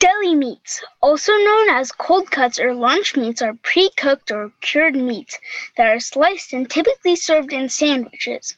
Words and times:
Deli 0.00 0.34
meats, 0.34 0.82
also 1.02 1.30
known 1.30 1.68
as 1.68 1.92
cold 1.92 2.30
cuts 2.30 2.58
or 2.58 2.72
lunch 2.72 3.16
meats, 3.16 3.42
are 3.42 3.52
pre 3.62 3.90
cooked 3.90 4.30
or 4.30 4.50
cured 4.62 4.96
meats 4.96 5.38
that 5.76 5.88
are 5.88 6.00
sliced 6.00 6.54
and 6.54 6.70
typically 6.70 7.16
served 7.16 7.52
in 7.52 7.68
sandwiches. 7.68 8.56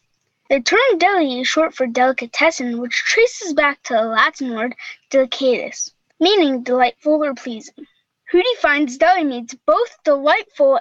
The 0.48 0.60
term 0.60 0.98
deli 0.98 1.40
is 1.40 1.48
short 1.48 1.74
for 1.74 1.88
delicatessen, 1.88 2.78
which 2.78 2.94
traces 2.94 3.54
back 3.54 3.82
to 3.82 3.94
the 3.94 4.04
Latin 4.04 4.54
word 4.54 4.76
delicatus, 5.10 5.92
meaning 6.20 6.62
delightful 6.62 7.24
or 7.24 7.34
pleasing. 7.34 7.88
Hootie 8.32 8.58
finds 8.58 8.96
deli 8.96 9.24
meats 9.24 9.56
both 9.66 10.00
delightful 10.04 10.78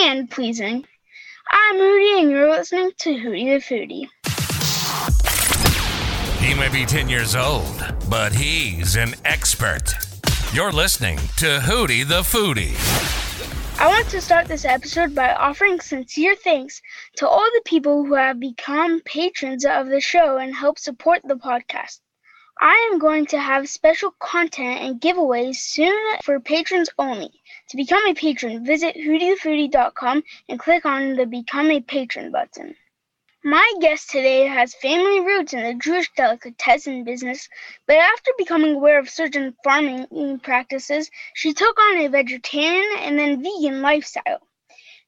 and 0.00 0.30
pleasing. 0.30 0.86
I'm 1.50 1.74
Hootie, 1.74 2.20
and 2.20 2.30
you're 2.30 2.50
listening 2.50 2.92
to 2.98 3.14
Hootie 3.14 3.52
the 3.52 3.60
Foodie. 3.60 4.08
He 6.44 6.52
may 6.52 6.68
be 6.68 6.84
10 6.84 7.08
years 7.08 7.34
old, 7.34 7.82
but 8.10 8.34
he's 8.34 8.96
an 8.96 9.14
expert. 9.24 9.94
You're 10.52 10.72
listening 10.72 11.16
to 11.38 11.58
Hootie 11.58 12.06
the 12.06 12.20
Foodie. 12.20 12.76
I 13.80 13.88
want 13.88 14.10
to 14.10 14.20
start 14.20 14.46
this 14.46 14.66
episode 14.66 15.14
by 15.14 15.32
offering 15.32 15.80
sincere 15.80 16.36
thanks 16.36 16.82
to 17.16 17.26
all 17.26 17.48
the 17.54 17.62
people 17.64 18.04
who 18.04 18.12
have 18.12 18.38
become 18.38 19.00
patrons 19.06 19.64
of 19.64 19.88
the 19.88 20.02
show 20.02 20.36
and 20.36 20.54
help 20.54 20.78
support 20.78 21.22
the 21.24 21.36
podcast. 21.36 22.00
I 22.60 22.90
am 22.92 22.98
going 22.98 23.24
to 23.28 23.40
have 23.40 23.66
special 23.70 24.10
content 24.10 24.82
and 24.82 25.00
giveaways 25.00 25.56
soon 25.56 25.98
for 26.22 26.38
patrons 26.40 26.90
only. 26.98 27.40
To 27.70 27.76
become 27.78 28.06
a 28.06 28.12
patron, 28.12 28.66
visit 28.66 28.96
hootiethefoodie.com 28.96 30.22
and 30.50 30.60
click 30.60 30.84
on 30.84 31.16
the 31.16 31.24
Become 31.24 31.70
a 31.70 31.80
Patron 31.80 32.30
button. 32.30 32.76
My 33.46 33.74
guest 33.78 34.08
today 34.08 34.46
has 34.46 34.74
family 34.74 35.20
roots 35.20 35.52
in 35.52 35.62
the 35.62 35.74
Jewish 35.74 36.10
delicatessen 36.16 37.04
business, 37.04 37.46
but 37.86 37.98
after 37.98 38.30
becoming 38.38 38.76
aware 38.76 38.98
of 38.98 39.10
certain 39.10 39.54
farming 39.62 40.40
practices, 40.42 41.10
she 41.34 41.52
took 41.52 41.78
on 41.78 41.98
a 41.98 42.08
vegetarian 42.08 42.90
and 43.00 43.18
then 43.18 43.42
vegan 43.42 43.82
lifestyle. 43.82 44.48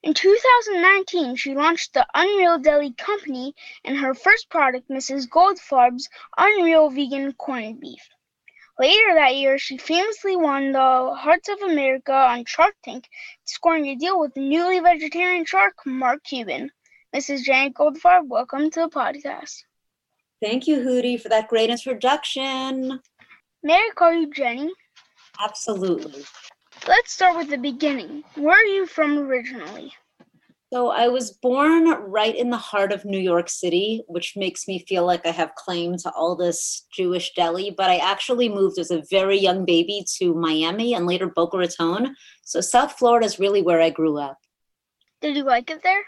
In 0.02 0.12
2019, 0.12 1.36
she 1.36 1.55
launched 1.55 1.94
the 1.94 2.06
Unreal 2.12 2.58
Deli 2.58 2.92
Company 2.92 3.55
and 3.86 3.97
her 3.97 4.12
first 4.12 4.50
product, 4.50 4.91
Mrs. 4.91 5.30
Goldfarb's 5.30 6.10
Unreal 6.36 6.91
Vegan 6.91 7.32
Corned 7.32 7.80
Beef. 7.80 8.06
Later 8.78 9.14
that 9.14 9.36
year, 9.36 9.58
she 9.58 9.78
famously 9.78 10.36
won 10.36 10.72
the 10.72 11.14
Hearts 11.14 11.48
of 11.48 11.62
America 11.62 12.12
on 12.12 12.44
Shark 12.44 12.75
Tank, 12.84 13.08
scoring 13.47 13.86
a 13.86 13.97
deal 13.97 14.20
with 14.20 14.36
newly 14.36 14.78
vegetarian 14.80 15.47
shark 15.47 15.77
Mark 15.86 16.22
Cuban. 16.22 16.70
Mrs. 17.17 17.45
Janet 17.45 17.72
Goldfarb, 17.72 18.28
welcome 18.28 18.70
to 18.70 18.81
the 18.81 18.89
podcast. 18.91 19.62
Thank 20.42 20.67
you, 20.67 20.81
Hootie, 20.81 21.19
for 21.19 21.31
that 21.31 21.48
great 21.48 21.70
introduction. 21.70 23.00
May 23.62 23.72
I 23.72 23.91
call 23.95 24.12
you 24.12 24.31
Jenny? 24.31 24.70
Absolutely. 25.42 26.25
Let's 26.87 27.14
start 27.14 27.39
with 27.39 27.48
the 27.48 27.56
beginning. 27.56 28.22
Where 28.34 28.55
are 28.55 28.67
you 28.67 28.84
from 28.84 29.19
originally? 29.19 29.94
So, 30.70 30.91
I 30.91 31.09
was 31.09 31.31
born 31.31 31.89
right 31.89 32.37
in 32.37 32.50
the 32.50 32.59
heart 32.59 32.92
of 32.92 33.06
New 33.06 33.19
York 33.19 33.48
City, 33.48 34.05
which 34.09 34.34
makes 34.37 34.69
me 34.69 34.84
feel 34.87 35.06
like 35.06 35.27
I 35.27 35.31
have 35.31 35.55
claim 35.55 35.97
to 35.97 36.11
all 36.11 36.37
this 36.37 36.87
Jewish 36.92 37.33
deli. 37.33 37.70
But 37.75 37.89
I 37.89 37.97
actually 37.97 38.50
moved 38.50 38.78
as 38.78 38.91
a 38.91 39.05
very 39.11 39.39
young 39.39 39.64
baby 39.64 40.05
to 40.19 40.34
Miami 40.34 40.92
and 40.92 41.06
later 41.06 41.28
Boca 41.28 41.56
Raton. 41.56 42.14
So, 42.42 42.61
South 42.61 42.92
Florida 42.92 43.25
is 43.25 43.39
really 43.39 43.62
where 43.62 43.81
I 43.81 43.89
grew 43.89 44.19
up. 44.19 44.37
Did 45.22 45.34
you 45.34 45.44
like 45.44 45.70
it 45.70 45.83
there? 45.83 46.05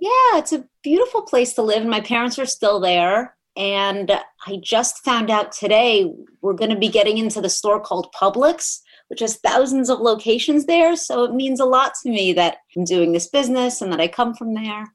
Yeah, 0.00 0.38
it's 0.38 0.52
a 0.52 0.64
beautiful 0.82 1.22
place 1.22 1.54
to 1.54 1.62
live. 1.62 1.80
And 1.80 1.90
my 1.90 2.00
parents 2.00 2.38
are 2.38 2.46
still 2.46 2.80
there. 2.80 3.36
And 3.56 4.12
I 4.46 4.60
just 4.62 5.04
found 5.04 5.30
out 5.30 5.50
today 5.50 6.12
we're 6.40 6.52
going 6.52 6.70
to 6.70 6.78
be 6.78 6.88
getting 6.88 7.18
into 7.18 7.40
the 7.40 7.50
store 7.50 7.80
called 7.80 8.14
Publix, 8.14 8.80
which 9.08 9.20
has 9.20 9.38
thousands 9.38 9.90
of 9.90 9.98
locations 9.98 10.66
there. 10.66 10.94
So 10.94 11.24
it 11.24 11.34
means 11.34 11.58
a 11.58 11.64
lot 11.64 11.94
to 12.02 12.10
me 12.10 12.32
that 12.34 12.58
I'm 12.76 12.84
doing 12.84 13.12
this 13.12 13.26
business 13.26 13.82
and 13.82 13.92
that 13.92 14.00
I 14.00 14.06
come 14.06 14.34
from 14.34 14.54
there. 14.54 14.92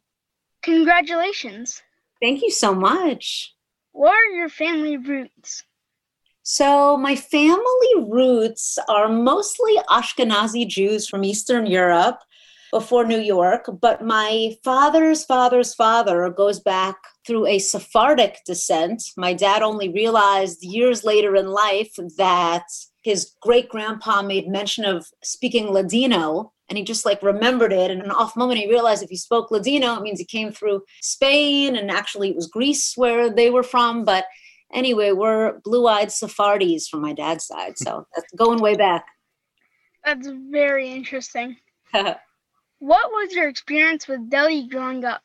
Congratulations. 0.61 1.81
Thank 2.21 2.41
you 2.41 2.51
so 2.51 2.73
much. 2.73 3.53
What 3.91 4.13
are 4.13 4.33
your 4.33 4.49
family 4.49 4.95
roots? 4.95 5.63
So, 6.45 6.97
my 6.97 7.15
family 7.15 7.93
roots 7.99 8.77
are 8.89 9.07
mostly 9.07 9.75
Ashkenazi 9.89 10.67
Jews 10.67 11.07
from 11.07 11.23
Eastern 11.23 11.65
Europe 11.65 12.19
before 12.73 13.05
New 13.05 13.19
York, 13.19 13.69
but 13.79 14.03
my 14.03 14.55
father's 14.63 15.23
father's 15.23 15.75
father 15.75 16.27
goes 16.31 16.59
back 16.59 16.95
through 17.25 17.45
a 17.45 17.59
Sephardic 17.59 18.39
descent. 18.47 19.03
My 19.15 19.31
dad 19.35 19.61
only 19.61 19.89
realized 19.89 20.63
years 20.63 21.03
later 21.03 21.35
in 21.35 21.49
life 21.49 21.93
that 22.17 22.65
his 23.03 23.33
great 23.43 23.69
grandpa 23.69 24.23
made 24.23 24.47
mention 24.47 24.85
of 24.85 25.05
speaking 25.23 25.67
Ladino, 25.67 26.51
and 26.67 26.75
he 26.75 26.83
just 26.83 27.05
like 27.05 27.21
remembered 27.21 27.71
it. 27.71 27.91
And 27.91 28.01
in 28.01 28.07
an 28.07 28.11
off 28.11 28.35
moment, 28.35 28.59
he 28.59 28.67
realized 28.67 29.03
if 29.03 29.09
he 29.11 29.17
spoke 29.17 29.51
Ladino, 29.51 29.95
it 29.95 30.01
means 30.01 30.17
he 30.17 30.25
came 30.25 30.51
through 30.51 30.81
Spain, 30.99 31.75
and 31.75 31.91
actually 31.91 32.29
it 32.29 32.35
was 32.35 32.47
Greece 32.47 32.93
where 32.95 33.31
they 33.31 33.51
were 33.51 33.61
from. 33.61 34.03
But 34.03 34.25
anyway, 34.73 35.11
we're 35.11 35.59
blue 35.63 35.85
eyed 35.87 36.07
Sephardis 36.07 36.89
from 36.89 37.01
my 37.01 37.13
dad's 37.13 37.45
side. 37.45 37.77
So 37.77 38.07
that's 38.15 38.33
going 38.35 38.61
way 38.61 38.75
back. 38.75 39.05
That's 40.03 40.27
very 40.49 40.91
interesting. 40.91 41.57
What 42.83 43.11
was 43.11 43.31
your 43.31 43.47
experience 43.47 44.09
with 44.09 44.29
deli 44.29 44.67
growing 44.67 45.05
up? 45.05 45.21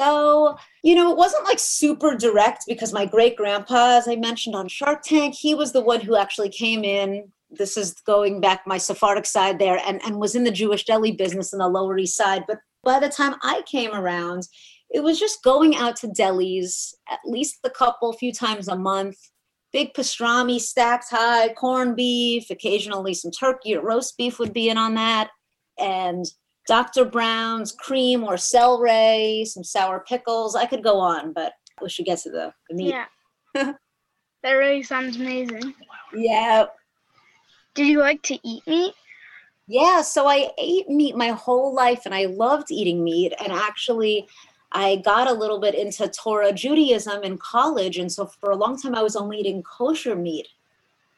So, 0.00 0.56
you 0.82 0.94
know, 0.94 1.10
it 1.10 1.18
wasn't 1.18 1.44
like 1.44 1.58
super 1.58 2.16
direct 2.16 2.64
because 2.66 2.94
my 2.94 3.04
great 3.04 3.36
grandpa, 3.36 3.98
as 3.98 4.08
I 4.08 4.16
mentioned 4.16 4.56
on 4.56 4.68
Shark 4.68 5.02
Tank, 5.02 5.34
he 5.34 5.54
was 5.54 5.72
the 5.72 5.82
one 5.82 6.00
who 6.00 6.16
actually 6.16 6.48
came 6.48 6.84
in. 6.84 7.30
This 7.50 7.76
is 7.76 7.92
going 8.06 8.40
back 8.40 8.62
my 8.66 8.78
Sephardic 8.78 9.26
side 9.26 9.58
there 9.58 9.78
and, 9.86 10.00
and 10.02 10.18
was 10.18 10.34
in 10.34 10.44
the 10.44 10.50
Jewish 10.50 10.86
deli 10.86 11.12
business 11.12 11.52
in 11.52 11.58
the 11.58 11.68
Lower 11.68 11.98
East 11.98 12.16
Side. 12.16 12.44
But 12.48 12.56
by 12.82 12.98
the 12.98 13.10
time 13.10 13.34
I 13.42 13.60
came 13.70 13.92
around, 13.92 14.44
it 14.88 15.00
was 15.00 15.20
just 15.20 15.42
going 15.42 15.76
out 15.76 15.96
to 15.96 16.08
delis 16.08 16.94
at 17.10 17.18
least 17.26 17.58
a 17.64 17.70
couple, 17.70 18.14
few 18.14 18.32
times 18.32 18.66
a 18.66 18.78
month. 18.78 19.18
Big 19.74 19.92
pastrami 19.92 20.58
stacked 20.58 21.10
high, 21.10 21.52
corned 21.52 21.96
beef, 21.96 22.48
occasionally 22.48 23.12
some 23.12 23.30
turkey 23.30 23.76
or 23.76 23.84
roast 23.84 24.16
beef 24.16 24.38
would 24.38 24.54
be 24.54 24.70
in 24.70 24.78
on 24.78 24.94
that. 24.94 25.28
And 25.78 26.24
Dr. 26.68 27.06
Brown's 27.06 27.72
cream 27.72 28.22
or 28.22 28.36
celery, 28.36 29.44
some 29.46 29.64
sour 29.64 30.04
pickles. 30.06 30.54
I 30.54 30.66
could 30.66 30.84
go 30.84 30.98
on, 30.98 31.32
but 31.32 31.54
we 31.80 31.88
should 31.88 32.04
get 32.04 32.18
to 32.20 32.30
the, 32.30 32.52
the 32.68 32.76
meat. 32.76 32.94
Yeah. 32.94 33.06
that 34.42 34.52
really 34.52 34.82
sounds 34.82 35.16
amazing. 35.16 35.74
Yeah. 36.14 36.66
Did 37.74 37.86
you 37.86 38.00
like 38.00 38.22
to 38.24 38.38
eat 38.46 38.66
meat? 38.66 38.92
Yeah, 39.66 40.02
so 40.02 40.28
I 40.28 40.50
ate 40.58 40.90
meat 40.90 41.16
my 41.16 41.28
whole 41.28 41.74
life 41.74 42.02
and 42.04 42.14
I 42.14 42.26
loved 42.26 42.70
eating 42.70 43.02
meat. 43.02 43.32
And 43.42 43.50
actually, 43.50 44.28
I 44.72 44.96
got 44.96 45.26
a 45.26 45.32
little 45.32 45.60
bit 45.60 45.74
into 45.74 46.06
Torah 46.08 46.52
Judaism 46.52 47.22
in 47.22 47.38
college. 47.38 47.96
And 47.98 48.12
so 48.12 48.26
for 48.26 48.50
a 48.50 48.56
long 48.56 48.78
time, 48.78 48.94
I 48.94 49.02
was 49.02 49.16
only 49.16 49.38
eating 49.38 49.62
kosher 49.62 50.16
meat. 50.16 50.48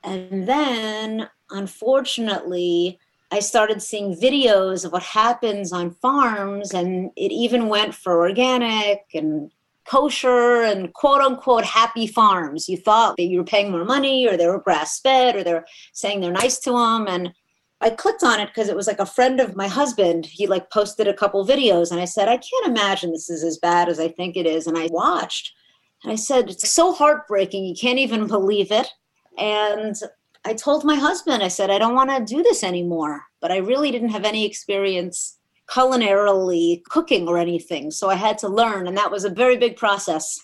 And 0.04 0.48
then, 0.48 1.28
unfortunately, 1.50 2.98
I 3.32 3.38
started 3.38 3.80
seeing 3.80 4.16
videos 4.16 4.84
of 4.84 4.92
what 4.92 5.02
happens 5.02 5.72
on 5.72 5.92
farms, 5.92 6.74
and 6.74 7.10
it 7.16 7.30
even 7.30 7.68
went 7.68 7.94
for 7.94 8.18
organic 8.18 9.02
and 9.14 9.52
kosher 9.86 10.62
and 10.62 10.92
quote 10.92 11.20
unquote 11.20 11.64
happy 11.64 12.06
farms. 12.06 12.68
You 12.68 12.76
thought 12.76 13.16
that 13.16 13.24
you 13.24 13.38
were 13.38 13.44
paying 13.44 13.70
more 13.70 13.84
money, 13.84 14.26
or 14.26 14.36
they 14.36 14.46
were 14.46 14.60
grass 14.60 15.00
fed, 15.00 15.36
or 15.36 15.44
they're 15.44 15.66
saying 15.92 16.20
they're 16.20 16.32
nice 16.32 16.58
to 16.60 16.72
them. 16.72 17.06
And 17.08 17.32
I 17.80 17.90
clicked 17.90 18.22
on 18.22 18.40
it 18.40 18.48
because 18.48 18.68
it 18.68 18.76
was 18.76 18.86
like 18.86 18.98
a 18.98 19.06
friend 19.06 19.40
of 19.40 19.56
my 19.56 19.68
husband. 19.68 20.26
He 20.26 20.46
like 20.46 20.70
posted 20.70 21.06
a 21.06 21.14
couple 21.14 21.46
videos, 21.46 21.92
and 21.92 22.00
I 22.00 22.06
said, 22.06 22.28
I 22.28 22.36
can't 22.36 22.66
imagine 22.66 23.12
this 23.12 23.30
is 23.30 23.44
as 23.44 23.58
bad 23.58 23.88
as 23.88 24.00
I 24.00 24.08
think 24.08 24.36
it 24.36 24.46
is. 24.46 24.66
And 24.66 24.76
I 24.76 24.88
watched, 24.90 25.52
and 26.02 26.12
I 26.12 26.16
said, 26.16 26.50
it's 26.50 26.68
so 26.68 26.92
heartbreaking. 26.92 27.64
You 27.64 27.74
can't 27.74 27.98
even 27.98 28.26
believe 28.26 28.72
it. 28.72 28.88
And 29.38 29.94
I 30.44 30.54
told 30.54 30.84
my 30.84 30.96
husband, 30.96 31.42
I 31.42 31.48
said, 31.48 31.70
I 31.70 31.78
don't 31.78 31.94
want 31.94 32.10
to 32.10 32.34
do 32.34 32.42
this 32.42 32.64
anymore. 32.64 33.22
But 33.40 33.52
I 33.52 33.58
really 33.58 33.90
didn't 33.90 34.10
have 34.10 34.24
any 34.24 34.44
experience 34.46 35.38
culinarily 35.68 36.82
cooking 36.84 37.28
or 37.28 37.38
anything. 37.38 37.90
So 37.90 38.10
I 38.10 38.16
had 38.16 38.38
to 38.38 38.48
learn, 38.48 38.86
and 38.86 38.96
that 38.96 39.10
was 39.10 39.24
a 39.24 39.30
very 39.30 39.56
big 39.56 39.76
process. 39.76 40.40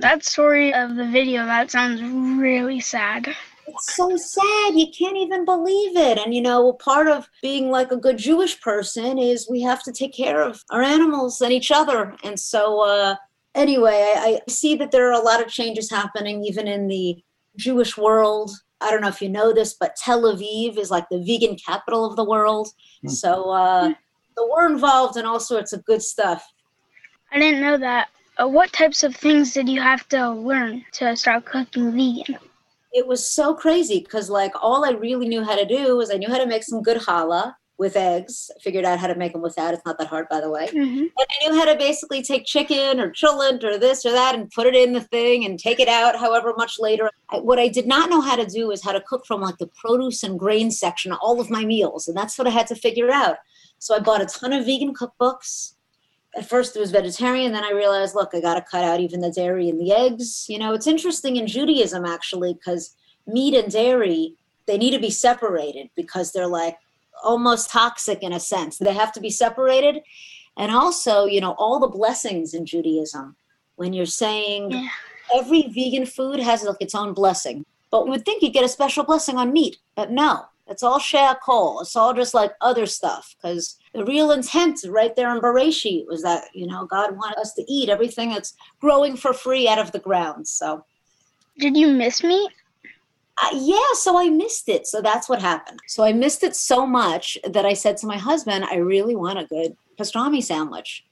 That 0.00 0.24
story 0.24 0.72
of 0.72 0.96
the 0.96 1.06
video, 1.06 1.44
that 1.44 1.70
sounds 1.70 2.00
really 2.02 2.80
sad. 2.80 3.34
It's 3.66 3.94
so 3.94 4.16
sad. 4.16 4.74
You 4.74 4.86
can't 4.96 5.16
even 5.16 5.44
believe 5.44 5.96
it. 5.96 6.18
And, 6.18 6.34
you 6.34 6.40
know, 6.40 6.72
part 6.72 7.08
of 7.08 7.28
being 7.42 7.70
like 7.70 7.92
a 7.92 7.96
good 7.96 8.16
Jewish 8.16 8.60
person 8.60 9.18
is 9.18 9.50
we 9.50 9.60
have 9.62 9.82
to 9.82 9.92
take 9.92 10.14
care 10.14 10.40
of 10.40 10.64
our 10.70 10.82
animals 10.82 11.40
and 11.40 11.52
each 11.52 11.70
other. 11.70 12.16
And 12.24 12.40
so, 12.40 12.80
uh, 12.80 13.16
anyway, 13.54 14.14
I, 14.16 14.40
I 14.46 14.50
see 14.50 14.74
that 14.76 14.90
there 14.90 15.08
are 15.08 15.20
a 15.20 15.24
lot 15.24 15.42
of 15.42 15.48
changes 15.48 15.90
happening 15.90 16.44
even 16.44 16.66
in 16.66 16.88
the 16.88 17.22
Jewish 17.56 17.98
world 17.98 18.52
I 18.80 18.90
don't 18.90 19.00
know 19.00 19.08
if 19.08 19.20
you 19.20 19.28
know 19.28 19.52
this, 19.52 19.74
but 19.74 19.96
Tel 19.96 20.22
Aviv 20.22 20.78
is 20.78 20.90
like 20.90 21.08
the 21.08 21.18
vegan 21.18 21.56
capital 21.56 22.04
of 22.04 22.16
the 22.16 22.24
world. 22.24 22.68
Mm. 23.04 23.10
So, 23.10 23.50
uh, 23.50 23.92
so 24.36 24.50
we're 24.52 24.70
involved 24.70 25.16
in 25.16 25.24
all 25.26 25.40
sorts 25.40 25.72
of 25.72 25.84
good 25.84 26.02
stuff. 26.02 26.46
I 27.32 27.38
didn't 27.38 27.60
know 27.60 27.76
that. 27.78 28.08
Uh, 28.40 28.46
what 28.46 28.72
types 28.72 29.02
of 29.02 29.16
things 29.16 29.52
did 29.52 29.68
you 29.68 29.80
have 29.80 30.08
to 30.08 30.30
learn 30.30 30.84
to 30.92 31.16
start 31.16 31.44
cooking 31.44 31.90
vegan? 31.92 32.38
it 32.92 33.06
was 33.06 33.28
so 33.28 33.54
crazy 33.54 34.00
because 34.00 34.30
like 34.30 34.52
all 34.60 34.84
I 34.84 34.90
really 34.90 35.28
knew 35.28 35.44
how 35.44 35.56
to 35.56 35.64
do 35.64 35.96
was 35.96 36.10
I 36.10 36.14
knew 36.14 36.28
how 36.28 36.38
to 36.38 36.46
make 36.46 36.62
some 36.62 36.82
good 36.82 36.98
challah 36.98 37.54
with 37.78 37.96
eggs. 37.96 38.50
I 38.54 38.60
figured 38.60 38.84
out 38.84 38.98
how 38.98 39.06
to 39.06 39.14
make 39.14 39.32
them 39.32 39.40
without. 39.40 39.72
It's 39.72 39.86
not 39.86 39.98
that 39.98 40.08
hard, 40.08 40.28
by 40.28 40.40
the 40.40 40.50
way. 40.50 40.68
hmm 40.70 40.78
And 40.78 41.10
I 41.16 41.46
knew 41.46 41.58
how 41.58 41.64
to 41.64 41.76
basically 41.76 42.22
take 42.22 42.44
chicken 42.44 42.98
or 42.98 43.10
cholent 43.10 43.62
or 43.62 43.78
this 43.78 44.04
or 44.04 44.10
that 44.10 44.34
and 44.34 44.50
put 44.50 44.66
it 44.66 44.74
in 44.74 44.92
the 44.92 45.00
thing 45.00 45.44
and 45.44 45.58
take 45.58 45.78
it 45.78 45.88
out 45.88 46.18
however 46.18 46.52
much 46.56 46.78
later. 46.80 47.10
I, 47.30 47.38
what 47.38 47.58
I 47.58 47.68
did 47.68 47.86
not 47.86 48.10
know 48.10 48.20
how 48.20 48.34
to 48.36 48.44
do 48.44 48.72
is 48.72 48.82
how 48.82 48.92
to 48.92 49.00
cook 49.00 49.24
from 49.24 49.40
like 49.40 49.58
the 49.58 49.68
produce 49.68 50.24
and 50.24 50.38
grain 50.38 50.70
section 50.72 51.12
of 51.12 51.18
all 51.22 51.40
of 51.40 51.50
my 51.50 51.64
meals. 51.64 52.08
And 52.08 52.16
that's 52.16 52.36
what 52.36 52.48
I 52.48 52.50
had 52.50 52.66
to 52.66 52.74
figure 52.74 53.12
out. 53.12 53.36
So 53.78 53.94
I 53.94 54.00
bought 54.00 54.22
a 54.22 54.26
ton 54.26 54.52
of 54.52 54.66
vegan 54.66 54.92
cookbooks. 54.92 55.74
At 56.36 56.48
first 56.48 56.76
it 56.76 56.80
was 56.80 56.90
vegetarian, 56.90 57.52
then 57.52 57.64
I 57.64 57.70
realized, 57.70 58.14
look, 58.14 58.30
I 58.34 58.40
got 58.40 58.54
to 58.54 58.64
cut 58.68 58.84
out 58.84 59.00
even 59.00 59.20
the 59.20 59.30
dairy 59.30 59.68
and 59.68 59.80
the 59.80 59.92
eggs. 59.92 60.46
You 60.48 60.58
know, 60.58 60.74
it's 60.74 60.86
interesting 60.86 61.36
in 61.36 61.46
Judaism 61.46 62.04
actually 62.04 62.54
because 62.54 62.96
meat 63.26 63.54
and 63.54 63.70
dairy, 63.70 64.34
they 64.66 64.76
need 64.76 64.90
to 64.90 64.98
be 64.98 65.10
separated 65.10 65.90
because 65.94 66.32
they're 66.32 66.48
like 66.48 66.76
almost 67.22 67.70
toxic 67.70 68.22
in 68.22 68.32
a 68.32 68.40
sense. 68.40 68.78
They 68.78 68.92
have 68.94 69.12
to 69.12 69.20
be 69.20 69.30
separated. 69.30 70.02
And 70.56 70.72
also, 70.72 71.24
you 71.26 71.40
know, 71.40 71.52
all 71.58 71.78
the 71.78 71.86
blessings 71.88 72.54
in 72.54 72.66
Judaism, 72.66 73.36
when 73.76 73.92
you're 73.92 74.06
saying 74.06 74.72
Yeah. 74.72 74.88
every 75.34 75.68
vegan 75.68 76.06
food 76.06 76.40
has 76.40 76.64
like 76.64 76.76
its 76.80 76.94
own 76.94 77.14
blessing. 77.14 77.64
But 77.90 78.04
we 78.04 78.10
would 78.10 78.24
think 78.24 78.42
you'd 78.42 78.52
get 78.52 78.64
a 78.64 78.68
special 78.68 79.04
blessing 79.04 79.38
on 79.38 79.52
meat, 79.52 79.78
but 79.94 80.10
no, 80.10 80.44
it's 80.66 80.82
all 80.82 80.98
she'akol. 80.98 81.80
It's 81.80 81.96
all 81.96 82.12
just 82.12 82.34
like 82.34 82.52
other 82.60 82.84
stuff 82.84 83.34
because 83.36 83.76
the 83.94 84.04
real 84.04 84.30
intent 84.32 84.80
right 84.88 85.14
there 85.16 85.34
in 85.34 85.40
Bereshit 85.40 86.06
was 86.06 86.22
that, 86.22 86.44
you 86.52 86.66
know, 86.66 86.84
God 86.86 87.16
wanted 87.16 87.38
us 87.38 87.54
to 87.54 87.64
eat 87.72 87.88
everything 87.88 88.30
that's 88.30 88.52
growing 88.80 89.16
for 89.16 89.32
free 89.32 89.66
out 89.66 89.78
of 89.78 89.92
the 89.92 89.98
ground. 90.00 90.46
So, 90.46 90.84
Did 91.58 91.76
you 91.76 91.88
miss 91.88 92.22
me? 92.22 92.48
Uh, 93.42 93.50
yeah, 93.54 93.92
so 93.94 94.18
I 94.18 94.28
missed 94.30 94.68
it. 94.68 94.86
So 94.86 95.00
that's 95.00 95.28
what 95.28 95.40
happened. 95.40 95.80
So 95.86 96.02
I 96.04 96.12
missed 96.12 96.42
it 96.42 96.56
so 96.56 96.86
much 96.86 97.38
that 97.48 97.64
I 97.64 97.74
said 97.74 97.96
to 97.98 98.06
my 98.06 98.16
husband, 98.16 98.64
I 98.64 98.76
really 98.76 99.14
want 99.14 99.38
a 99.38 99.46
good 99.46 99.76
pastrami 99.98 100.42
sandwich. 100.42 101.04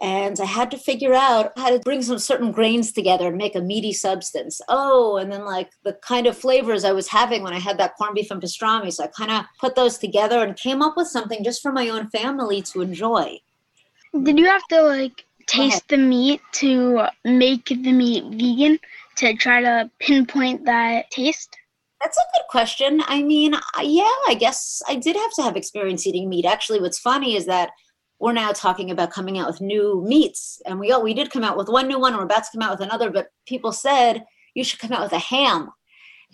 And 0.00 0.38
I 0.40 0.44
had 0.44 0.70
to 0.72 0.78
figure 0.78 1.14
out 1.14 1.52
how 1.56 1.70
to 1.70 1.78
bring 1.80 2.02
some 2.02 2.18
certain 2.18 2.52
grains 2.52 2.92
together 2.92 3.28
and 3.28 3.36
make 3.38 3.56
a 3.56 3.62
meaty 3.62 3.94
substance. 3.94 4.60
Oh, 4.68 5.16
and 5.16 5.32
then 5.32 5.46
like 5.46 5.70
the 5.84 5.94
kind 5.94 6.26
of 6.26 6.36
flavors 6.36 6.84
I 6.84 6.92
was 6.92 7.08
having 7.08 7.42
when 7.42 7.54
I 7.54 7.58
had 7.58 7.78
that 7.78 7.96
corned 7.96 8.14
beef 8.14 8.30
and 8.30 8.42
pastrami. 8.42 8.92
So 8.92 9.04
I 9.04 9.06
kind 9.06 9.30
of 9.30 9.44
put 9.58 9.74
those 9.74 9.96
together 9.96 10.44
and 10.44 10.54
came 10.54 10.82
up 10.82 10.98
with 10.98 11.08
something 11.08 11.42
just 11.42 11.62
for 11.62 11.72
my 11.72 11.88
own 11.88 12.08
family 12.08 12.60
to 12.62 12.82
enjoy. 12.82 13.38
Did 14.22 14.38
you 14.38 14.46
have 14.46 14.66
to 14.68 14.82
like 14.82 15.24
taste 15.46 15.88
the 15.88 15.96
meat 15.96 16.42
to 16.52 17.06
make 17.24 17.66
the 17.66 17.92
meat 17.92 18.24
vegan 18.24 18.78
to 19.16 19.34
try 19.34 19.62
to 19.62 19.90
pinpoint 19.98 20.66
that 20.66 21.10
taste? 21.10 21.56
That's 22.02 22.18
a 22.18 22.38
good 22.38 22.46
question. 22.50 23.02
I 23.06 23.22
mean, 23.22 23.54
I- 23.74 23.82
yeah, 23.82 24.12
I 24.28 24.34
guess 24.38 24.82
I 24.88 24.96
did 24.96 25.16
have 25.16 25.32
to 25.34 25.42
have 25.42 25.56
experience 25.56 26.06
eating 26.06 26.28
meat. 26.28 26.44
Actually, 26.44 26.80
what's 26.80 26.98
funny 26.98 27.36
is 27.36 27.46
that 27.46 27.70
we're 28.18 28.32
now 28.32 28.52
talking 28.52 28.90
about 28.90 29.10
coming 29.10 29.38
out 29.38 29.46
with 29.46 29.60
new 29.60 30.02
meats, 30.06 30.60
and 30.66 30.78
we 30.80 30.92
oh, 30.92 31.00
we 31.00 31.14
did 31.14 31.30
come 31.30 31.44
out 31.44 31.56
with 31.56 31.68
one 31.68 31.86
new 31.88 31.98
one, 31.98 32.12
and 32.12 32.18
we're 32.18 32.24
about 32.24 32.44
to 32.44 32.50
come 32.52 32.62
out 32.62 32.78
with 32.78 32.86
another. 32.86 33.10
But 33.10 33.28
people 33.46 33.72
said 33.72 34.24
you 34.54 34.64
should 34.64 34.80
come 34.80 34.92
out 34.92 35.02
with 35.02 35.12
a 35.12 35.18
ham, 35.18 35.70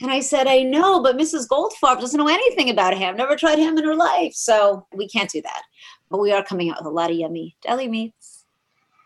and 0.00 0.10
I 0.10 0.20
said 0.20 0.46
I 0.46 0.62
know, 0.62 1.02
but 1.02 1.16
Mrs. 1.16 1.48
Goldfarb 1.48 2.00
doesn't 2.00 2.18
know 2.18 2.28
anything 2.28 2.70
about 2.70 2.96
ham. 2.96 3.16
Never 3.16 3.36
tried 3.36 3.58
ham 3.58 3.78
in 3.78 3.84
her 3.84 3.96
life, 3.96 4.32
so 4.34 4.86
we 4.94 5.08
can't 5.08 5.30
do 5.30 5.42
that. 5.42 5.62
But 6.10 6.20
we 6.20 6.30
are 6.32 6.44
coming 6.44 6.70
out 6.70 6.78
with 6.78 6.86
a 6.86 6.90
lot 6.90 7.10
of 7.10 7.16
yummy 7.16 7.56
deli 7.62 7.88
meats. 7.88 8.44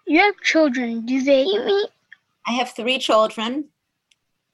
You 0.07 0.21
have 0.21 0.35
children. 0.43 1.07
Do 1.07 1.23
they 1.23 1.43
eat 1.45 1.65
meat? 1.65 1.89
I 2.47 2.53
have 2.53 2.71
three 2.73 2.99
children, 2.99 3.69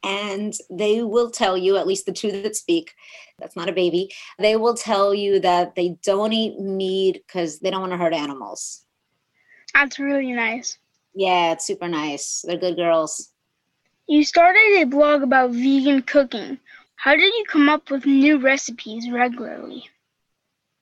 and 0.03 0.55
they 0.71 1.03
will 1.03 1.31
tell 1.31 1.57
you, 1.57 1.77
at 1.77 1.87
least 1.87 2.07
the 2.07 2.13
two 2.13 2.33
that 2.43 2.57
speak, 2.57 2.95
that's 3.39 3.57
not 3.57 3.69
a 3.69 3.73
baby, 3.73 4.11
they 4.39 4.57
will 4.57 4.75
tell 4.75 5.15
you 5.15 5.41
that 5.41 5.75
they 5.75 5.97
don't 6.03 6.33
eat 6.33 6.59
meat 6.59 7.23
because 7.27 7.59
they 7.61 7.71
don't 7.71 7.81
want 7.81 7.93
to 7.93 7.99
hurt 7.99 8.13
animals. 8.13 8.85
That's 9.75 9.99
really 9.99 10.33
nice. 10.33 10.79
Yeah, 11.15 11.53
it's 11.53 11.67
super 11.67 11.89
nice. 11.89 12.45
They're 12.47 12.57
good 12.57 12.77
girls. 12.77 13.31
You 14.09 14.25
started 14.25 14.83
a 14.83 14.85
blog 14.85 15.23
about 15.23 15.53
vegan 15.53 16.03
cooking. 16.03 16.59
How 16.97 17.13
did 17.13 17.33
you 17.35 17.45
come 17.49 17.69
up 17.69 17.91
with 17.91 18.07
new 18.07 18.39
recipes 18.39 19.11
regularly? 19.11 19.89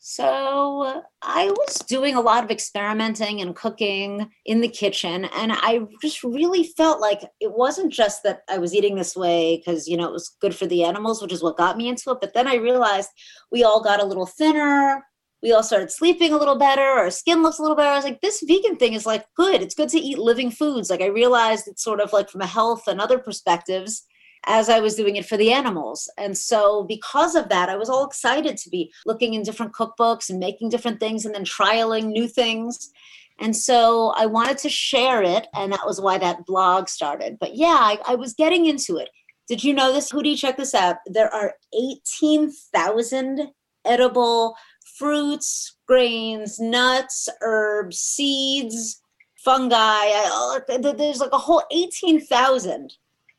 So 0.03 1.03
I 1.21 1.51
was 1.51 1.77
doing 1.87 2.15
a 2.15 2.23
lot 2.23 2.43
of 2.43 2.51
experimenting 2.51 3.43
and 3.43 3.55
cooking 3.55 4.31
in 4.47 4.63
the 4.63 4.69
kitchen, 4.69 5.27
and 5.27 5.53
I 5.53 5.81
just 6.01 6.25
really 6.25 6.65
felt 6.65 7.03
like 7.03 7.21
it 7.39 7.53
wasn't 7.53 7.93
just 7.93 8.23
that 8.23 8.41
I 8.49 8.57
was 8.57 8.75
eating 8.75 8.97
this 8.97 9.15
way 9.15 9.59
because 9.59 9.87
you 9.87 9.99
know 9.99 10.09
it 10.09 10.13
was 10.13 10.35
good 10.41 10.55
for 10.55 10.65
the 10.65 10.85
animals, 10.85 11.21
which 11.21 11.35
is 11.35 11.43
what 11.43 11.59
got 11.59 11.77
me 11.77 11.87
into 11.87 12.13
it. 12.13 12.19
But 12.19 12.33
then 12.33 12.49
I 12.49 12.55
realized 12.55 13.11
we 13.53 13.63
all 13.63 13.83
got 13.83 14.03
a 14.03 14.07
little 14.07 14.25
thinner. 14.25 15.05
We 15.43 15.53
all 15.53 15.63
started 15.63 15.91
sleeping 15.91 16.33
a 16.33 16.39
little 16.39 16.57
better. 16.57 16.81
Our 16.81 17.11
skin 17.11 17.43
looks 17.43 17.59
a 17.59 17.63
little 17.63 17.77
better. 17.77 17.91
I 17.91 17.97
was 17.97 18.05
like, 18.05 18.23
this 18.23 18.43
vegan 18.47 18.77
thing 18.77 18.95
is 18.95 19.05
like 19.05 19.27
good. 19.37 19.61
It's 19.61 19.75
good 19.75 19.91
to 19.91 19.99
eat 19.99 20.19
living 20.19 20.51
foods. 20.51 20.89
Like 20.89 21.03
I 21.03 21.07
realized 21.09 21.69
it's 21.69 21.85
sort 21.85 22.01
of 22.01 22.11
like 22.15 22.31
from 22.31 22.41
a 22.41 22.47
health 22.47 22.89
and 22.89 23.03
other 23.03 23.19
perspectives 23.19 24.07
as 24.47 24.69
I 24.69 24.81
was 24.81 24.95
doing 24.95 25.17
it 25.17 25.27
for 25.27 25.37
the 25.37 25.53
animals. 25.53 26.11
And 26.17 26.37
so, 26.37 26.85
because 26.85 27.35
of 27.35 27.49
that, 27.49 27.69
I 27.69 27.77
was 27.77 27.89
all 27.89 28.07
excited 28.07 28.57
to 28.59 28.71
be 28.71 28.93
looking 29.07 29.35
in 29.35 29.43
different 29.43 29.75
cookbooks 29.75 30.31
and 30.31 30.39
making 30.39 30.71
different 30.71 31.01
things 31.01 31.25
and 31.25 31.35
then 31.35 31.45
trialing 31.45 32.07
new 32.07 32.27
things. 32.27 32.91
And 33.39 33.57
so, 33.57 34.13
I 34.17 34.27
wanted 34.27 34.59
to 34.59 34.69
share 34.69 35.23
it, 35.23 35.47
and 35.55 35.73
that 35.73 35.87
was 35.87 36.01
why 36.01 36.19
that 36.19 36.47
blog 36.47 36.89
started. 36.89 37.39
But 37.39 37.55
yeah, 37.55 37.79
I, 37.81 37.99
I 38.07 38.15
was 38.15 38.35
getting 38.35 38.67
into 38.67 38.97
it. 38.97 39.11
Did 39.49 39.65
you 39.65 39.75
know 39.75 39.93
this? 39.93 40.13
You 40.13 40.37
check 40.37 40.57
this 40.57 40.75
out? 40.75 40.97
There 41.07 41.33
are 41.35 41.55
18,000 41.75 43.49
edible 43.85 44.55
fruits, 44.97 45.77
grains, 45.87 46.61
nuts, 46.61 47.29
herbs, 47.41 47.99
seeds, 47.99 49.01
fungi. 49.37 49.77
I, 49.77 50.29
oh, 50.31 50.61
there's 50.93 51.21
like 51.21 51.33
a 51.33 51.39
whole 51.39 51.63
18,000 51.73 52.93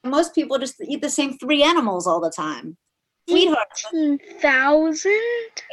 most 0.04 0.34
people 0.34 0.58
just 0.58 0.76
eat 0.82 1.02
the 1.02 1.10
same 1.10 1.38
three 1.38 1.64
animals 1.64 2.08
all 2.08 2.20
the 2.20 2.32
time. 2.32 2.78
Sweetheart, 3.30 3.68
18,000? 3.94 5.12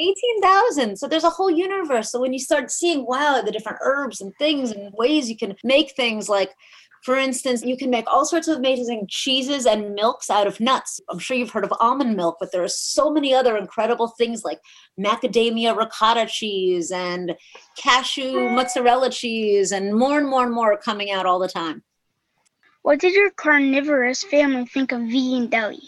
18,000. 0.00 0.96
So 0.96 1.08
there's 1.08 1.24
a 1.24 1.30
whole 1.30 1.50
universe. 1.50 2.12
So 2.12 2.20
when 2.20 2.32
you 2.32 2.38
start 2.38 2.70
seeing, 2.70 3.06
wow, 3.06 3.40
the 3.44 3.50
different 3.50 3.78
herbs 3.82 4.20
and 4.20 4.32
things 4.38 4.70
and 4.70 4.92
ways 4.94 5.28
you 5.28 5.36
can 5.36 5.56
make 5.64 5.96
things 5.96 6.28
like, 6.28 6.52
for 7.04 7.16
instance, 7.16 7.62
you 7.64 7.76
can 7.76 7.90
make 7.90 8.06
all 8.08 8.24
sorts 8.24 8.48
of 8.48 8.58
amazing 8.58 9.06
cheeses 9.08 9.66
and 9.66 9.94
milks 9.94 10.30
out 10.30 10.46
of 10.46 10.60
nuts. 10.60 11.00
I'm 11.08 11.18
sure 11.18 11.36
you've 11.36 11.50
heard 11.50 11.64
of 11.64 11.72
almond 11.80 12.16
milk, 12.16 12.36
but 12.40 12.52
there 12.52 12.62
are 12.62 12.68
so 12.68 13.10
many 13.10 13.32
other 13.32 13.56
incredible 13.56 14.08
things 14.18 14.44
like 14.44 14.58
macadamia 14.98 15.76
ricotta 15.76 16.26
cheese 16.26 16.90
and 16.90 17.36
cashew 17.76 18.50
mozzarella 18.50 19.10
cheese, 19.10 19.72
and 19.72 19.94
more 19.94 20.18
and 20.18 20.28
more 20.28 20.44
and 20.44 20.52
more 20.52 20.72
are 20.72 20.78
coming 20.78 21.10
out 21.10 21.24
all 21.24 21.38
the 21.38 21.48
time. 21.48 21.82
What 22.82 23.00
did 23.00 23.14
your 23.14 23.30
carnivorous 23.30 24.22
family 24.22 24.66
think 24.66 24.92
of 24.92 25.00
vegan 25.02 25.48
deli? 25.48 25.82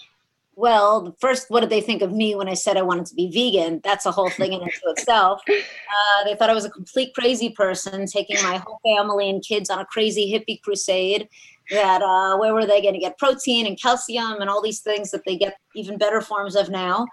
Well, 0.57 1.17
first, 1.21 1.47
what 1.49 1.61
did 1.61 1.71
they 1.71 1.81
think 1.81 2.03
of 2.03 2.13
me 2.13 2.35
when 2.35 2.47
I 2.47 2.53
said 2.53 2.77
I 2.77 2.83
wanted 2.83 3.07
to 3.07 3.15
be 3.15 3.31
vegan? 3.31 3.81
That's 3.83 4.05
a 4.05 4.13
whole 4.13 4.29
thing 4.29 4.53
in 4.53 4.61
and 4.61 4.71
of 4.71 4.97
itself. 4.97 5.43
Uh, 5.51 6.25
they 6.25 6.35
thought 6.37 6.49
I 6.49 6.55
was 6.55 6.65
a 6.65 6.71
complete 6.71 7.13
crazy 7.15 7.51
person 7.51 8.07
taking 8.07 8.37
my 8.43 8.59
whole 8.59 8.79
family 8.85 9.29
and 9.29 9.45
kids 9.45 9.69
on 9.69 9.81
a 9.81 9.85
crazy 9.87 10.33
hippie 10.33 10.63
crusade. 10.63 11.29
That 11.71 12.01
uh, 12.01 12.37
where 12.39 12.55
were 12.55 12.65
they 12.65 12.81
going 12.81 12.95
to 12.95 13.01
get 13.01 13.19
protein 13.19 13.67
and 13.67 13.81
calcium 13.81 14.41
and 14.41 14.49
all 14.49 14.63
these 14.63 14.81
things 14.81 15.11
that 15.11 15.23
they 15.27 15.37
get 15.37 15.57
even 15.75 15.99
better 15.99 16.21
forms 16.21 16.55
of 16.55 16.71
now? 16.71 17.07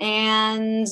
And 0.00 0.86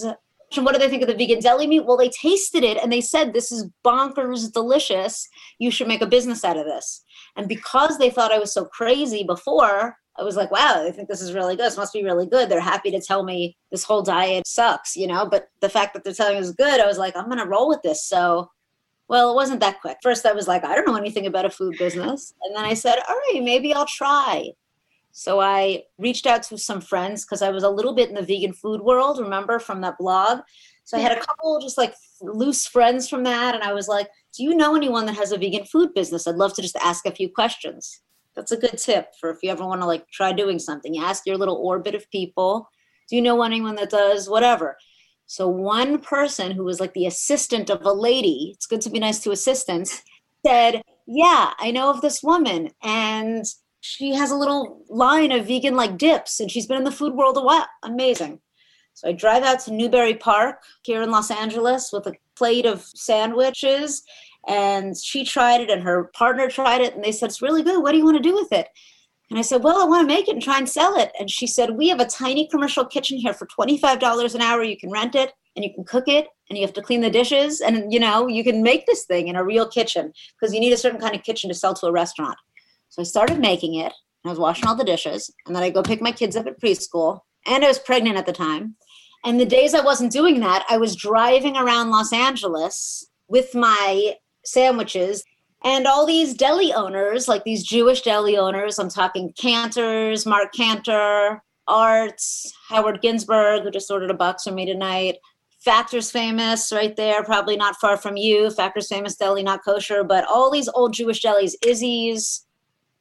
what 0.56 0.72
do 0.72 0.78
they 0.78 0.88
think 0.88 1.02
of 1.02 1.08
the 1.08 1.14
vegan 1.14 1.40
deli 1.40 1.66
meat? 1.66 1.84
Well, 1.84 1.96
they 1.96 2.08
tasted 2.08 2.64
it 2.64 2.76
and 2.76 2.92
they 2.92 3.00
said, 3.00 3.32
This 3.32 3.52
is 3.52 3.68
bonkers 3.84 4.52
delicious. 4.52 5.28
You 5.58 5.70
should 5.70 5.88
make 5.88 6.02
a 6.02 6.06
business 6.06 6.44
out 6.44 6.56
of 6.56 6.66
this. 6.66 7.04
And 7.36 7.48
because 7.48 7.98
they 7.98 8.10
thought 8.10 8.32
I 8.32 8.38
was 8.38 8.52
so 8.52 8.64
crazy 8.64 9.22
before, 9.22 9.96
I 10.18 10.22
was 10.22 10.36
like, 10.36 10.50
wow, 10.50 10.82
they 10.82 10.92
think 10.92 11.08
this 11.08 11.22
is 11.22 11.32
really 11.32 11.56
good. 11.56 11.66
This 11.66 11.76
must 11.76 11.92
be 11.92 12.04
really 12.04 12.26
good. 12.26 12.48
They're 12.48 12.60
happy 12.60 12.90
to 12.90 13.00
tell 13.00 13.22
me 13.22 13.56
this 13.70 13.84
whole 13.84 14.02
diet 14.02 14.46
sucks, 14.46 14.96
you 14.96 15.06
know? 15.06 15.26
But 15.26 15.48
the 15.60 15.68
fact 15.68 15.94
that 15.94 16.04
they're 16.04 16.12
telling 16.12 16.34
me 16.34 16.40
it's 16.40 16.52
good, 16.52 16.80
I 16.80 16.86
was 16.86 16.98
like, 16.98 17.16
I'm 17.16 17.26
going 17.26 17.38
to 17.38 17.46
roll 17.46 17.68
with 17.68 17.80
this. 17.82 18.04
So, 18.04 18.50
well, 19.08 19.30
it 19.30 19.34
wasn't 19.34 19.60
that 19.60 19.80
quick. 19.80 19.98
First, 20.02 20.26
I 20.26 20.32
was 20.32 20.46
like, 20.46 20.64
I 20.64 20.74
don't 20.74 20.86
know 20.86 20.96
anything 20.96 21.26
about 21.26 21.46
a 21.46 21.50
food 21.50 21.78
business. 21.78 22.34
And 22.42 22.54
then 22.54 22.64
I 22.64 22.74
said, 22.74 22.98
all 23.08 23.14
right, 23.14 23.42
maybe 23.42 23.72
I'll 23.72 23.86
try. 23.86 24.50
So 25.12 25.40
I 25.40 25.84
reached 25.98 26.26
out 26.26 26.42
to 26.44 26.58
some 26.58 26.80
friends 26.80 27.24
because 27.24 27.42
I 27.42 27.50
was 27.50 27.64
a 27.64 27.70
little 27.70 27.94
bit 27.94 28.08
in 28.08 28.14
the 28.14 28.22
vegan 28.22 28.52
food 28.52 28.80
world, 28.80 29.18
remember 29.18 29.58
from 29.58 29.80
that 29.80 29.98
blog? 29.98 30.40
So 30.84 30.96
I 30.96 31.00
had 31.00 31.16
a 31.16 31.20
couple 31.20 31.60
just 31.60 31.78
like 31.78 31.94
loose 32.20 32.66
friends 32.66 33.08
from 33.08 33.24
that. 33.24 33.54
And 33.54 33.62
I 33.62 33.72
was 33.72 33.88
like, 33.88 34.08
do 34.36 34.42
you 34.42 34.54
know 34.54 34.74
anyone 34.74 35.06
that 35.06 35.16
has 35.16 35.32
a 35.32 35.38
vegan 35.38 35.64
food 35.64 35.94
business? 35.94 36.26
I'd 36.26 36.36
love 36.36 36.54
to 36.54 36.62
just 36.62 36.76
ask 36.76 37.06
a 37.06 37.14
few 37.14 37.28
questions. 37.28 38.00
That's 38.34 38.52
a 38.52 38.56
good 38.56 38.78
tip 38.78 39.08
for 39.20 39.30
if 39.30 39.38
you 39.42 39.50
ever 39.50 39.66
want 39.66 39.82
to 39.82 39.86
like 39.86 40.08
try 40.08 40.32
doing 40.32 40.58
something. 40.58 40.94
You 40.94 41.04
ask 41.04 41.26
your 41.26 41.36
little 41.36 41.56
orbit 41.56 41.94
of 41.94 42.10
people. 42.10 42.68
Do 43.08 43.16
you 43.16 43.22
know 43.22 43.42
anyone 43.42 43.74
that 43.76 43.90
does 43.90 44.28
whatever? 44.28 44.76
So 45.26 45.48
one 45.48 46.00
person 46.00 46.52
who 46.52 46.64
was 46.64 46.80
like 46.80 46.92
the 46.94 47.06
assistant 47.06 47.70
of 47.70 47.84
a 47.84 47.92
lady, 47.92 48.52
it's 48.54 48.66
good 48.66 48.80
to 48.82 48.90
be 48.90 48.98
nice 48.98 49.20
to 49.20 49.30
assistants, 49.30 50.02
said, 50.44 50.82
Yeah, 51.06 51.52
I 51.58 51.70
know 51.70 51.90
of 51.90 52.00
this 52.00 52.22
woman. 52.22 52.70
And 52.82 53.44
she 53.80 54.14
has 54.14 54.30
a 54.30 54.36
little 54.36 54.84
line 54.88 55.32
of 55.32 55.46
vegan 55.46 55.74
like 55.74 55.98
dips 55.98 56.40
and 56.40 56.50
she's 56.50 56.66
been 56.66 56.78
in 56.78 56.84
the 56.84 56.92
food 56.92 57.14
world 57.14 57.36
a 57.36 57.42
while. 57.42 57.66
Amazing. 57.82 58.40
So 58.94 59.08
I 59.08 59.12
drive 59.12 59.42
out 59.42 59.60
to 59.60 59.72
Newbury 59.72 60.14
Park 60.14 60.62
here 60.82 61.02
in 61.02 61.10
Los 61.10 61.30
Angeles 61.30 61.90
with 61.92 62.06
a 62.06 62.14
plate 62.36 62.66
of 62.66 62.82
sandwiches 62.82 64.02
and 64.46 64.96
she 64.96 65.24
tried 65.24 65.60
it 65.60 65.70
and 65.70 65.82
her 65.82 66.04
partner 66.14 66.48
tried 66.48 66.80
it 66.82 66.94
and 66.94 67.04
they 67.04 67.12
said 67.12 67.30
it's 67.30 67.42
really 67.42 67.62
good. 67.62 67.82
What 67.82 67.92
do 67.92 67.98
you 67.98 68.04
want 68.04 68.16
to 68.16 68.22
do 68.22 68.34
with 68.34 68.52
it? 68.52 68.68
And 69.30 69.38
I 69.38 69.42
said, 69.42 69.62
Well, 69.62 69.80
I 69.80 69.84
want 69.84 70.08
to 70.08 70.14
make 70.14 70.28
it 70.28 70.34
and 70.34 70.42
try 70.42 70.58
and 70.58 70.68
sell 70.68 70.98
it. 70.98 71.12
And 71.18 71.30
she 71.30 71.46
said, 71.46 71.76
We 71.76 71.88
have 71.88 72.00
a 72.00 72.06
tiny 72.06 72.48
commercial 72.48 72.84
kitchen 72.84 73.16
here 73.16 73.32
for 73.32 73.46
$25 73.46 74.34
an 74.34 74.40
hour. 74.40 74.62
You 74.62 74.76
can 74.76 74.90
rent 74.90 75.14
it 75.14 75.32
and 75.56 75.64
you 75.64 75.72
can 75.72 75.84
cook 75.84 76.08
it 76.08 76.26
and 76.48 76.58
you 76.58 76.64
have 76.64 76.74
to 76.74 76.82
clean 76.82 77.00
the 77.00 77.10
dishes. 77.10 77.60
And, 77.60 77.92
you 77.92 78.00
know, 78.00 78.26
you 78.26 78.42
can 78.42 78.62
make 78.62 78.86
this 78.86 79.04
thing 79.04 79.28
in 79.28 79.36
a 79.36 79.44
real 79.44 79.68
kitchen 79.68 80.12
because 80.38 80.52
you 80.52 80.60
need 80.60 80.72
a 80.72 80.76
certain 80.76 81.00
kind 81.00 81.14
of 81.14 81.22
kitchen 81.22 81.48
to 81.48 81.54
sell 81.54 81.74
to 81.74 81.86
a 81.86 81.92
restaurant. 81.92 82.36
So 82.90 83.02
I 83.02 83.04
started 83.04 83.38
making 83.38 83.74
it. 83.74 83.92
I 84.24 84.28
was 84.28 84.38
washing 84.38 84.66
all 84.66 84.76
the 84.76 84.84
dishes. 84.84 85.32
And 85.46 85.56
then 85.56 85.62
I 85.62 85.70
go 85.70 85.82
pick 85.82 86.02
my 86.02 86.12
kids 86.12 86.36
up 86.36 86.46
at 86.46 86.60
preschool. 86.60 87.20
And 87.46 87.64
I 87.64 87.68
was 87.68 87.78
pregnant 87.78 88.18
at 88.18 88.26
the 88.26 88.32
time. 88.32 88.76
And 89.24 89.40
the 89.40 89.46
days 89.46 89.74
I 89.74 89.82
wasn't 89.82 90.12
doing 90.12 90.40
that, 90.40 90.64
I 90.68 90.76
was 90.76 90.96
driving 90.96 91.56
around 91.56 91.90
Los 91.90 92.12
Angeles 92.12 93.06
with 93.28 93.54
my 93.54 94.16
sandwiches 94.44 95.24
and 95.62 95.86
all 95.86 96.06
these 96.06 96.34
deli 96.34 96.72
owners, 96.72 97.28
like 97.28 97.44
these 97.44 97.62
Jewish 97.62 98.00
deli 98.02 98.36
owners, 98.36 98.78
I'm 98.78 98.88
talking 98.88 99.32
Canter's, 99.38 100.24
Marc 100.24 100.54
Canter, 100.54 101.42
Arts, 101.68 102.52
Howard 102.68 103.02
Ginsberg, 103.02 103.62
who 103.62 103.70
just 103.70 103.90
ordered 103.90 104.10
a 104.10 104.14
box 104.14 104.44
for 104.44 104.52
me 104.52 104.64
tonight. 104.64 105.16
Factor's 105.62 106.10
famous 106.10 106.72
right 106.72 106.96
there, 106.96 107.22
probably 107.22 107.56
not 107.56 107.76
far 107.76 107.98
from 107.98 108.16
you. 108.16 108.50
Factor's 108.50 108.88
famous 108.88 109.16
deli, 109.16 109.42
not 109.42 109.62
kosher, 109.62 110.02
but 110.02 110.24
all 110.24 110.50
these 110.50 110.68
old 110.68 110.94
Jewish 110.94 111.22
delis, 111.22 111.52
Izzy's, 111.64 112.46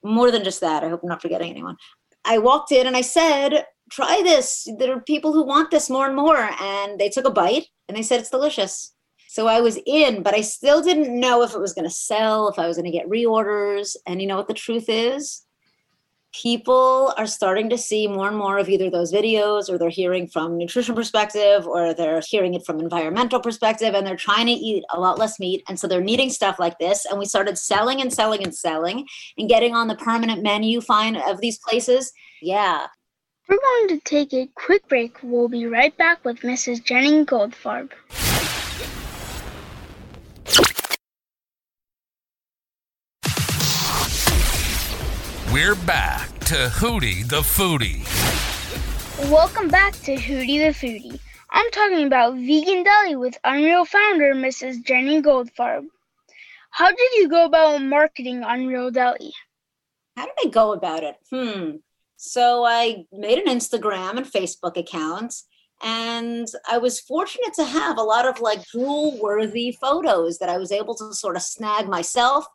more 0.03 0.31
than 0.31 0.43
just 0.43 0.61
that. 0.61 0.83
I 0.83 0.89
hope 0.89 1.01
I'm 1.03 1.09
not 1.09 1.21
forgetting 1.21 1.49
anyone. 1.49 1.77
I 2.25 2.37
walked 2.37 2.71
in 2.71 2.87
and 2.87 2.95
I 2.95 3.01
said, 3.01 3.65
try 3.91 4.21
this. 4.23 4.67
There 4.77 4.95
are 4.95 5.01
people 5.01 5.33
who 5.33 5.45
want 5.45 5.71
this 5.71 5.89
more 5.89 6.05
and 6.05 6.15
more. 6.15 6.49
And 6.61 6.99
they 6.99 7.09
took 7.09 7.25
a 7.25 7.31
bite 7.31 7.67
and 7.87 7.97
they 7.97 8.03
said 8.03 8.19
it's 8.19 8.29
delicious. 8.29 8.93
So 9.27 9.47
I 9.47 9.61
was 9.61 9.79
in, 9.85 10.23
but 10.23 10.33
I 10.33 10.41
still 10.41 10.81
didn't 10.81 11.19
know 11.19 11.43
if 11.43 11.53
it 11.53 11.59
was 11.59 11.73
going 11.73 11.87
to 11.87 11.93
sell, 11.93 12.49
if 12.49 12.57
I 12.57 12.67
was 12.67 12.77
going 12.77 12.91
to 12.91 12.97
get 12.97 13.09
reorders. 13.09 13.95
And 14.07 14.21
you 14.21 14.27
know 14.27 14.37
what 14.37 14.47
the 14.47 14.53
truth 14.53 14.85
is? 14.87 15.43
People 16.33 17.11
are 17.17 17.25
starting 17.25 17.69
to 17.71 17.77
see 17.77 18.07
more 18.07 18.27
and 18.27 18.37
more 18.37 18.59
of 18.59 18.69
either 18.69 18.89
those 18.89 19.11
videos 19.11 19.67
or 19.67 19.79
they're 19.79 19.89
hearing 19.89 20.27
from 20.27 20.57
nutrition 20.57 20.93
perspective 20.93 21.65
or 21.65 21.93
they're 21.93 22.21
hearing 22.27 22.53
it 22.53 22.63
from 22.65 22.79
environmental 22.79 23.39
perspective 23.39 23.95
and 23.95 24.05
they're 24.05 24.15
trying 24.15 24.45
to 24.45 24.51
eat 24.51 24.83
a 24.93 24.99
lot 24.99 25.17
less 25.17 25.39
meat. 25.39 25.63
And 25.67 25.79
so 25.79 25.87
they're 25.87 26.01
needing 26.01 26.29
stuff 26.29 26.59
like 26.59 26.77
this. 26.77 27.05
And 27.05 27.17
we 27.17 27.25
started 27.25 27.57
selling 27.57 27.99
and 27.99 28.13
selling 28.13 28.43
and 28.43 28.53
selling 28.53 29.07
and 29.37 29.49
getting 29.49 29.73
on 29.73 29.87
the 29.87 29.95
permanent 29.95 30.43
menu 30.43 30.81
fine 30.81 31.15
of 31.15 31.41
these 31.41 31.57
places. 31.57 32.11
Yeah. 32.43 32.85
We're 33.47 33.57
going 33.57 33.99
to 33.99 34.05
take 34.05 34.31
a 34.31 34.47
quick 34.53 34.87
break. 34.87 35.17
We'll 35.23 35.47
be 35.47 35.65
right 35.65 35.97
back 35.97 36.23
with 36.23 36.41
Mrs. 36.41 36.83
Jenny 36.83 37.25
Goldfarb. 37.25 37.89
We're 45.69 45.85
back 45.85 46.27
to 46.45 46.55
Hootie 46.55 47.27
the 47.29 47.41
Foodie. 47.41 48.01
Welcome 49.29 49.67
back 49.67 49.93
to 50.01 50.15
Hootie 50.15 50.57
the 50.57 50.73
Foodie. 50.73 51.19
I'm 51.51 51.69
talking 51.69 52.07
about 52.07 52.33
Vegan 52.33 52.81
Deli 52.81 53.15
with 53.15 53.37
Unreal 53.43 53.85
founder 53.85 54.33
Mrs. 54.33 54.83
Jenny 54.83 55.21
Goldfarb. 55.21 55.85
How 56.71 56.89
did 56.89 57.13
you 57.17 57.29
go 57.29 57.45
about 57.45 57.83
marketing 57.83 58.41
Unreal 58.43 58.89
Deli? 58.89 59.31
How 60.17 60.25
did 60.25 60.33
I 60.43 60.49
go 60.49 60.73
about 60.73 61.03
it? 61.03 61.17
Hmm. 61.29 61.75
So 62.17 62.65
I 62.65 63.05
made 63.11 63.37
an 63.37 63.45
Instagram 63.45 64.17
and 64.17 64.25
Facebook 64.25 64.75
account 64.75 65.35
and 65.83 66.47
I 66.67 66.79
was 66.79 66.99
fortunate 66.99 67.53
to 67.57 67.65
have 67.65 67.99
a 67.99 68.01
lot 68.01 68.27
of 68.27 68.41
like 68.41 68.65
drool 68.69 69.19
worthy 69.21 69.77
photos 69.79 70.39
that 70.39 70.49
I 70.49 70.57
was 70.57 70.71
able 70.71 70.95
to 70.95 71.13
sort 71.13 71.35
of 71.35 71.43
snag 71.43 71.87
myself 71.87 72.47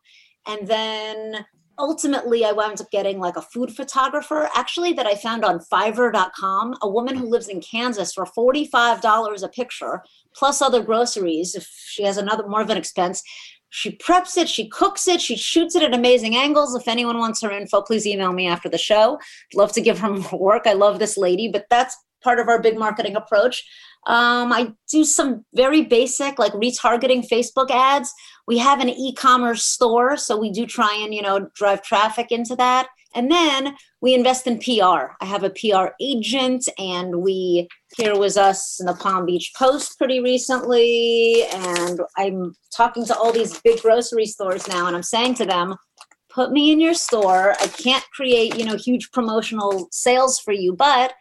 and 0.48 0.66
then 0.66 1.46
ultimately 1.78 2.44
I 2.44 2.52
wound 2.52 2.80
up 2.80 2.90
getting 2.90 3.18
like 3.18 3.36
a 3.36 3.42
food 3.42 3.74
photographer 3.74 4.48
actually 4.54 4.92
that 4.94 5.06
I 5.06 5.14
found 5.14 5.44
on 5.44 5.60
fiverr.com, 5.60 6.76
a 6.82 6.88
woman 6.88 7.16
who 7.16 7.26
lives 7.26 7.48
in 7.48 7.60
Kansas 7.60 8.14
for 8.14 8.26
$45 8.26 9.42
a 9.42 9.48
picture 9.48 10.02
plus 10.34 10.60
other 10.60 10.82
groceries 10.82 11.54
if 11.54 11.68
she 11.86 12.04
has 12.04 12.16
another 12.16 12.46
more 12.46 12.62
of 12.62 12.70
an 12.70 12.76
expense. 12.76 13.22
She 13.70 13.96
preps 13.96 14.36
it, 14.36 14.48
she 14.48 14.68
cooks 14.68 15.08
it, 15.08 15.20
she 15.20 15.36
shoots 15.36 15.74
it 15.74 15.82
at 15.82 15.94
amazing 15.94 16.36
angles. 16.36 16.76
If 16.76 16.86
anyone 16.86 17.18
wants 17.18 17.42
her 17.42 17.50
info, 17.50 17.82
please 17.82 18.06
email 18.06 18.32
me 18.32 18.46
after 18.46 18.68
the 18.68 18.78
show. 18.78 19.18
Love 19.52 19.72
to 19.72 19.80
give 19.80 19.98
her 19.98 20.10
more 20.32 20.38
work. 20.38 20.66
I 20.66 20.74
love 20.74 20.98
this 20.98 21.16
lady, 21.16 21.48
but 21.48 21.66
that's 21.70 21.96
part 22.22 22.38
of 22.38 22.48
our 22.48 22.60
big 22.60 22.78
marketing 22.78 23.16
approach. 23.16 23.64
Um, 24.06 24.52
I 24.52 24.72
do 24.90 25.04
some 25.04 25.44
very 25.54 25.82
basic, 25.82 26.38
like 26.38 26.52
retargeting 26.52 27.26
Facebook 27.28 27.70
ads. 27.70 28.12
We 28.46 28.58
have 28.58 28.80
an 28.80 28.90
e-commerce 28.90 29.64
store, 29.64 30.16
so 30.16 30.36
we 30.36 30.50
do 30.50 30.66
try 30.66 31.00
and 31.02 31.14
you 31.14 31.22
know 31.22 31.48
drive 31.54 31.82
traffic 31.82 32.30
into 32.30 32.56
that. 32.56 32.88
And 33.16 33.30
then 33.30 33.76
we 34.00 34.12
invest 34.12 34.48
in 34.48 34.58
PR. 34.58 35.12
I 35.20 35.24
have 35.24 35.44
a 35.44 35.50
PR 35.50 35.94
agent, 36.00 36.68
and 36.78 37.22
we 37.22 37.68
here 37.96 38.18
was 38.18 38.36
us 38.36 38.80
in 38.80 38.86
the 38.86 38.94
Palm 38.94 39.26
Beach 39.26 39.52
Post 39.56 39.96
pretty 39.98 40.20
recently, 40.20 41.44
and 41.52 42.00
I'm 42.16 42.54
talking 42.76 43.06
to 43.06 43.16
all 43.16 43.32
these 43.32 43.60
big 43.60 43.80
grocery 43.82 44.26
stores 44.26 44.66
now, 44.66 44.86
and 44.86 44.96
I'm 44.96 45.02
saying 45.04 45.34
to 45.36 45.46
them, 45.46 45.76
put 46.28 46.50
me 46.50 46.72
in 46.72 46.80
your 46.80 46.94
store. 46.94 47.54
I 47.60 47.68
can't 47.68 48.04
create, 48.12 48.58
you 48.58 48.64
know, 48.64 48.76
huge 48.76 49.12
promotional 49.12 49.88
sales 49.92 50.40
for 50.40 50.52
you, 50.52 50.74
but 50.74 51.14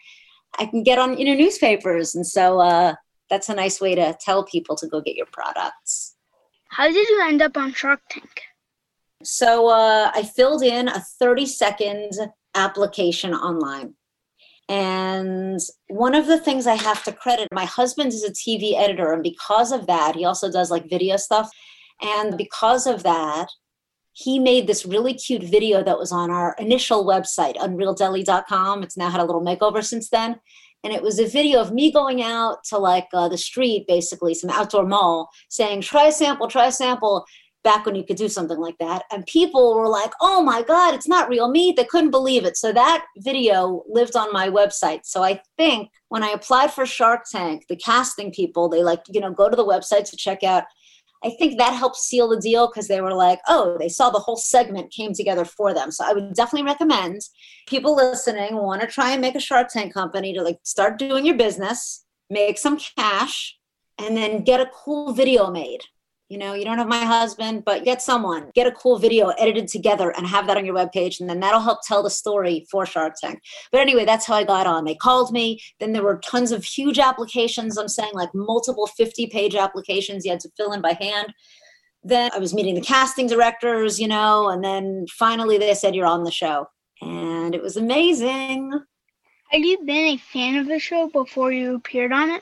I 0.58 0.66
can 0.66 0.84
get 0.84 1.00
on 1.00 1.18
you 1.18 1.26
know 1.26 1.36
newspapers, 1.36 2.16
and 2.16 2.26
so 2.26 2.60
uh, 2.60 2.96
that's 3.30 3.50
a 3.50 3.56
nice 3.56 3.80
way 3.80 3.96
to 3.96 4.18
tell 4.20 4.44
people 4.44 4.76
to 4.78 4.88
go 4.88 5.02
get 5.02 5.16
your 5.16 5.28
products. 5.28 6.13
How 6.76 6.88
did 6.88 7.08
you 7.08 7.22
end 7.24 7.44
up 7.44 7.56
on 7.56 7.72
Shark 7.72 8.02
Tank? 8.10 8.42
So 9.24 9.68
uh, 9.68 10.10
I 10.14 10.24
filled 10.24 10.64
in 10.64 10.88
a 10.88 11.00
30 11.20 11.46
second 11.46 12.14
application 12.56 13.36
online. 13.36 13.94
And 14.70 15.60
one 15.90 16.16
of 16.16 16.26
the 16.26 16.40
things 16.40 16.66
I 16.66 16.74
have 16.74 17.04
to 17.04 17.12
credit, 17.12 17.48
my 17.52 17.66
husband 17.66 18.12
is 18.12 18.24
a 18.24 18.32
TV 18.32 18.74
editor, 18.76 19.12
and 19.12 19.22
because 19.22 19.72
of 19.72 19.86
that, 19.86 20.16
he 20.16 20.26
also 20.26 20.52
does 20.52 20.72
like 20.72 20.90
video 20.90 21.16
stuff. 21.18 21.52
And 22.02 22.38
because 22.38 22.88
of 22.88 23.04
that, 23.04 23.50
he 24.14 24.40
made 24.40 24.66
this 24.66 24.84
really 24.84 25.14
cute 25.14 25.44
video 25.44 25.84
that 25.84 26.00
was 26.00 26.12
on 26.12 26.32
our 26.32 26.56
initial 26.58 27.06
website, 27.06 27.56
unrealdeli.com. 27.58 28.82
It's 28.82 28.98
now 28.98 29.10
had 29.10 29.22
a 29.22 29.26
little 29.26 29.44
makeover 29.44 29.84
since 29.84 30.10
then. 30.10 30.40
And 30.84 30.94
it 30.94 31.02
was 31.02 31.20
a 31.20 31.28
video 31.28 31.62
of 31.62 31.72
me 31.72 31.92
going 31.92 32.22
out 32.22 32.64
to 32.66 32.78
like 32.78 33.08
uh, 33.14 33.30
the 33.30 33.38
street, 33.38 33.86
basically, 33.88 34.34
some 34.34 34.50
outdoor 34.50 34.86
mall, 34.86 35.30
saying, 35.50 35.82
try 35.82 36.08
a 36.08 36.12
sample, 36.12 36.48
try 36.48 36.66
a 36.66 36.72
sample, 36.72 37.26
back 37.64 37.86
when 37.86 37.96
you 37.96 38.04
could 38.04 38.18
do 38.18 38.28
something 38.28 38.60
like 38.60 38.78
that. 38.80 39.04
And 39.12 39.26
people 39.26 39.76
were 39.76 39.88
like, 39.88 40.12
oh 40.22 40.44
my 40.44 40.62
God, 40.62 40.94
it's 40.94 41.08
not 41.08 41.30
real 41.30 41.50
meat. 41.50 41.78
They 41.78 41.86
couldn't 41.86 42.12
believe 42.12 42.46
it. 42.46 42.58
So 42.58 42.74
that 42.74 43.06
video 43.18 43.84
lived 43.88 44.16
on 44.16 44.34
my 44.34 44.50
website. 44.50 45.02
So 45.06 45.24
I 45.24 45.42
think 45.58 45.90
when 46.10 46.24
I 46.24 46.30
applied 46.30 46.74
for 46.74 46.86
Shark 46.86 47.24
Tank, 47.32 47.66
the 47.70 47.76
casting 47.78 48.32
people, 48.32 48.70
they 48.70 48.84
like, 48.84 49.04
you 49.10 49.22
know, 49.22 49.32
go 49.32 49.50
to 49.50 49.56
the 49.56 49.66
website 49.66 50.10
to 50.10 50.18
check 50.18 50.44
out 50.44 50.66
I 51.24 51.30
think 51.30 51.58
that 51.58 51.74
helped 51.74 51.96
seal 51.96 52.28
the 52.30 52.40
deal 52.40 52.68
because 52.68 52.88
they 52.88 53.00
were 53.00 53.14
like, 53.14 53.40
oh, 53.48 53.78
they 53.80 53.90
saw 53.90 54.10
the 54.10 54.20
whole 54.20 54.36
segment 54.36 54.92
came 54.92 55.14
together 55.14 55.46
for 55.46 55.74
them. 55.74 55.90
So 55.90 56.04
I 56.06 56.14
would 56.14 56.34
definitely 56.34 56.66
recommend 56.66 57.22
people 57.68 57.96
listening 57.96 58.58
want 58.58 58.82
to 58.82 58.88
try 58.88 59.12
and 59.12 59.22
make 59.22 59.36
a 59.36 59.40
Shark 59.40 59.70
Tank 59.70 59.94
company 59.94 60.34
to 60.34 60.42
like 60.42 60.60
start 60.64 61.00
doing 61.00 61.26
your 61.26 61.38
business, 61.38 62.06
make 62.30 62.58
some 62.58 62.78
cash, 62.78 63.58
and 63.98 64.18
then 64.18 64.44
get 64.44 64.60
a 64.60 64.70
cool 64.74 65.14
video 65.14 65.50
made. 65.50 65.82
You 66.34 66.40
know, 66.40 66.56
you 66.56 66.66
don't 66.66 66.80
have 66.80 66.88
my 66.88 67.06
husband, 67.06 67.64
but 67.64 67.86
get 67.86 68.02
someone, 68.02 68.50
get 68.56 68.66
a 68.66 68.72
cool 68.72 68.98
video 68.98 69.28
edited 69.38 69.68
together 69.68 70.10
and 70.10 70.26
have 70.26 70.48
that 70.48 70.58
on 70.58 70.66
your 70.66 70.74
webpage. 70.74 71.20
And 71.20 71.30
then 71.30 71.40
that'll 71.42 71.60
help 71.60 71.82
tell 71.84 72.02
the 72.02 72.10
story 72.10 72.66
for 72.72 72.88
Shark 72.88 73.14
Tank. 73.22 73.40
But 73.72 73.82
anyway, 73.82 74.04
that's 74.04 74.26
how 74.26 74.34
I 74.34 74.44
got 74.44 74.66
on. 74.66 74.84
They 74.84 74.96
called 74.96 75.32
me. 75.32 75.62
Then 75.80 75.94
there 75.94 76.02
were 76.02 76.18
tons 76.26 76.52
of 76.52 76.64
huge 76.64 76.98
applications. 76.98 77.78
I'm 77.78 77.88
saying 77.88 78.16
like 78.16 78.34
multiple 78.34 78.88
50 78.88 79.28
page 79.28 79.54
applications 79.54 80.26
you 80.26 80.32
had 80.32 80.40
to 80.40 80.50
fill 80.58 80.74
in 80.74 80.82
by 80.82 80.98
hand. 81.00 81.36
Then 82.02 82.32
I 82.34 82.40
was 82.40 82.52
meeting 82.52 82.74
the 82.74 82.82
casting 82.82 83.28
directors, 83.28 84.00
you 84.00 84.08
know, 84.08 84.50
and 84.50 84.64
then 84.64 85.06
finally 85.12 85.60
they 85.60 85.76
said, 85.76 85.94
You're 85.94 86.08
on 86.08 86.24
the 86.24 86.32
show. 86.32 86.66
And 87.00 87.54
it 87.54 87.62
was 87.62 87.78
amazing. 87.78 88.72
Had 89.52 89.62
you 89.62 89.78
been 89.86 90.16
a 90.16 90.18
fan 90.18 90.56
of 90.56 90.66
the 90.66 90.80
show 90.80 91.10
before 91.10 91.52
you 91.52 91.76
appeared 91.76 92.12
on 92.12 92.32
it? 92.32 92.42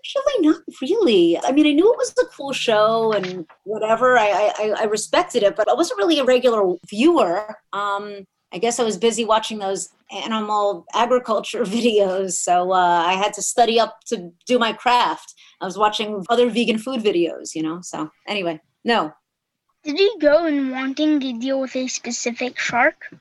Actually, 0.00 0.48
not 0.48 0.62
really. 0.80 1.38
I 1.38 1.52
mean, 1.52 1.66
I 1.66 1.72
knew 1.72 1.92
it 1.92 1.98
was 1.98 2.14
a 2.22 2.26
cool 2.34 2.54
show 2.54 3.12
and 3.12 3.46
whatever. 3.64 4.16
I 4.16 4.50
I, 4.58 4.74
I 4.80 4.84
respected 4.84 5.42
it, 5.42 5.56
but 5.56 5.68
I 5.68 5.74
wasn't 5.74 5.98
really 5.98 6.18
a 6.18 6.24
regular 6.24 6.76
viewer. 6.88 7.56
Um, 7.74 8.24
I 8.52 8.58
guess 8.58 8.80
I 8.80 8.82
was 8.82 8.96
busy 8.96 9.24
watching 9.26 9.58
those 9.58 9.90
animal 10.10 10.86
agriculture 10.94 11.64
videos, 11.76 12.32
so 12.32 12.72
uh, 12.72 13.02
I 13.06 13.12
had 13.12 13.34
to 13.34 13.42
study 13.42 13.78
up 13.78 14.00
to 14.06 14.32
do 14.46 14.58
my 14.58 14.72
craft. 14.72 15.34
I 15.60 15.66
was 15.66 15.76
watching 15.76 16.24
other 16.30 16.48
vegan 16.48 16.78
food 16.78 17.02
videos, 17.02 17.54
you 17.54 17.62
know. 17.62 17.80
So 17.82 18.10
anyway, 18.26 18.58
no. 18.84 19.12
Did 19.84 19.98
you 19.98 20.16
go 20.18 20.46
in 20.46 20.70
wanting 20.70 21.20
to 21.20 21.38
deal 21.38 21.60
with 21.60 21.76
a 21.76 21.88
specific 21.88 22.58
shark? 22.58 23.14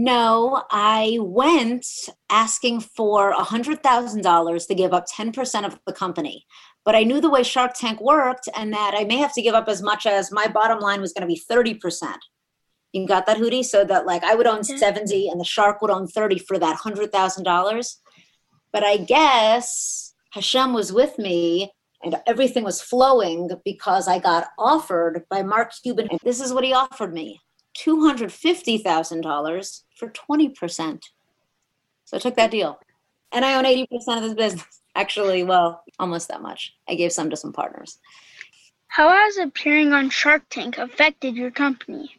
No, 0.00 0.62
I 0.70 1.18
went 1.20 1.84
asking 2.30 2.82
for 2.82 3.34
$100,000 3.34 4.66
to 4.68 4.74
give 4.76 4.94
up 4.94 5.06
10% 5.12 5.66
of 5.66 5.80
the 5.88 5.92
company. 5.92 6.46
But 6.84 6.94
I 6.94 7.02
knew 7.02 7.20
the 7.20 7.28
way 7.28 7.42
Shark 7.42 7.72
Tank 7.74 8.00
worked 8.00 8.48
and 8.56 8.72
that 8.72 8.94
I 8.96 9.02
may 9.02 9.16
have 9.16 9.34
to 9.34 9.42
give 9.42 9.56
up 9.56 9.68
as 9.68 9.82
much 9.82 10.06
as 10.06 10.30
my 10.30 10.46
bottom 10.46 10.78
line 10.78 11.00
was 11.00 11.12
going 11.12 11.28
to 11.28 11.34
be 11.34 11.42
30%. 11.50 12.14
You 12.92 13.08
got 13.08 13.26
that, 13.26 13.38
Hootie? 13.38 13.64
So 13.64 13.84
that 13.86 14.06
like 14.06 14.22
I 14.22 14.36
would 14.36 14.46
own 14.46 14.62
70 14.62 15.30
and 15.30 15.40
the 15.40 15.44
shark 15.44 15.82
would 15.82 15.90
own 15.90 16.06
30 16.06 16.38
for 16.38 16.60
that 16.60 16.78
$100,000. 16.78 17.96
But 18.72 18.84
I 18.84 18.98
guess 18.98 20.14
Hashem 20.30 20.74
was 20.74 20.92
with 20.92 21.18
me 21.18 21.72
and 22.04 22.14
everything 22.24 22.62
was 22.62 22.80
flowing 22.80 23.50
because 23.64 24.06
I 24.06 24.20
got 24.20 24.46
offered 24.60 25.24
by 25.28 25.42
Mark 25.42 25.72
Cuban. 25.82 26.06
And 26.08 26.20
this 26.22 26.40
is 26.40 26.54
what 26.54 26.62
he 26.62 26.72
offered 26.72 27.12
me 27.12 27.40
$250,000 27.84 29.82
for 29.94 30.08
20%. 30.08 31.02
So 32.04 32.16
I 32.16 32.20
took 32.20 32.36
that 32.36 32.50
deal. 32.50 32.78
And 33.32 33.44
I 33.44 33.54
own 33.54 33.64
80% 33.64 33.86
of 34.16 34.22
this 34.22 34.34
business. 34.34 34.82
Actually, 34.94 35.44
well, 35.44 35.84
almost 35.98 36.28
that 36.28 36.42
much. 36.42 36.74
I 36.88 36.94
gave 36.94 37.12
some 37.12 37.30
to 37.30 37.36
some 37.36 37.52
partners. 37.52 37.98
How 38.88 39.10
has 39.10 39.36
appearing 39.36 39.92
on 39.92 40.10
Shark 40.10 40.42
Tank 40.50 40.78
affected 40.78 41.36
your 41.36 41.50
company? 41.50 42.16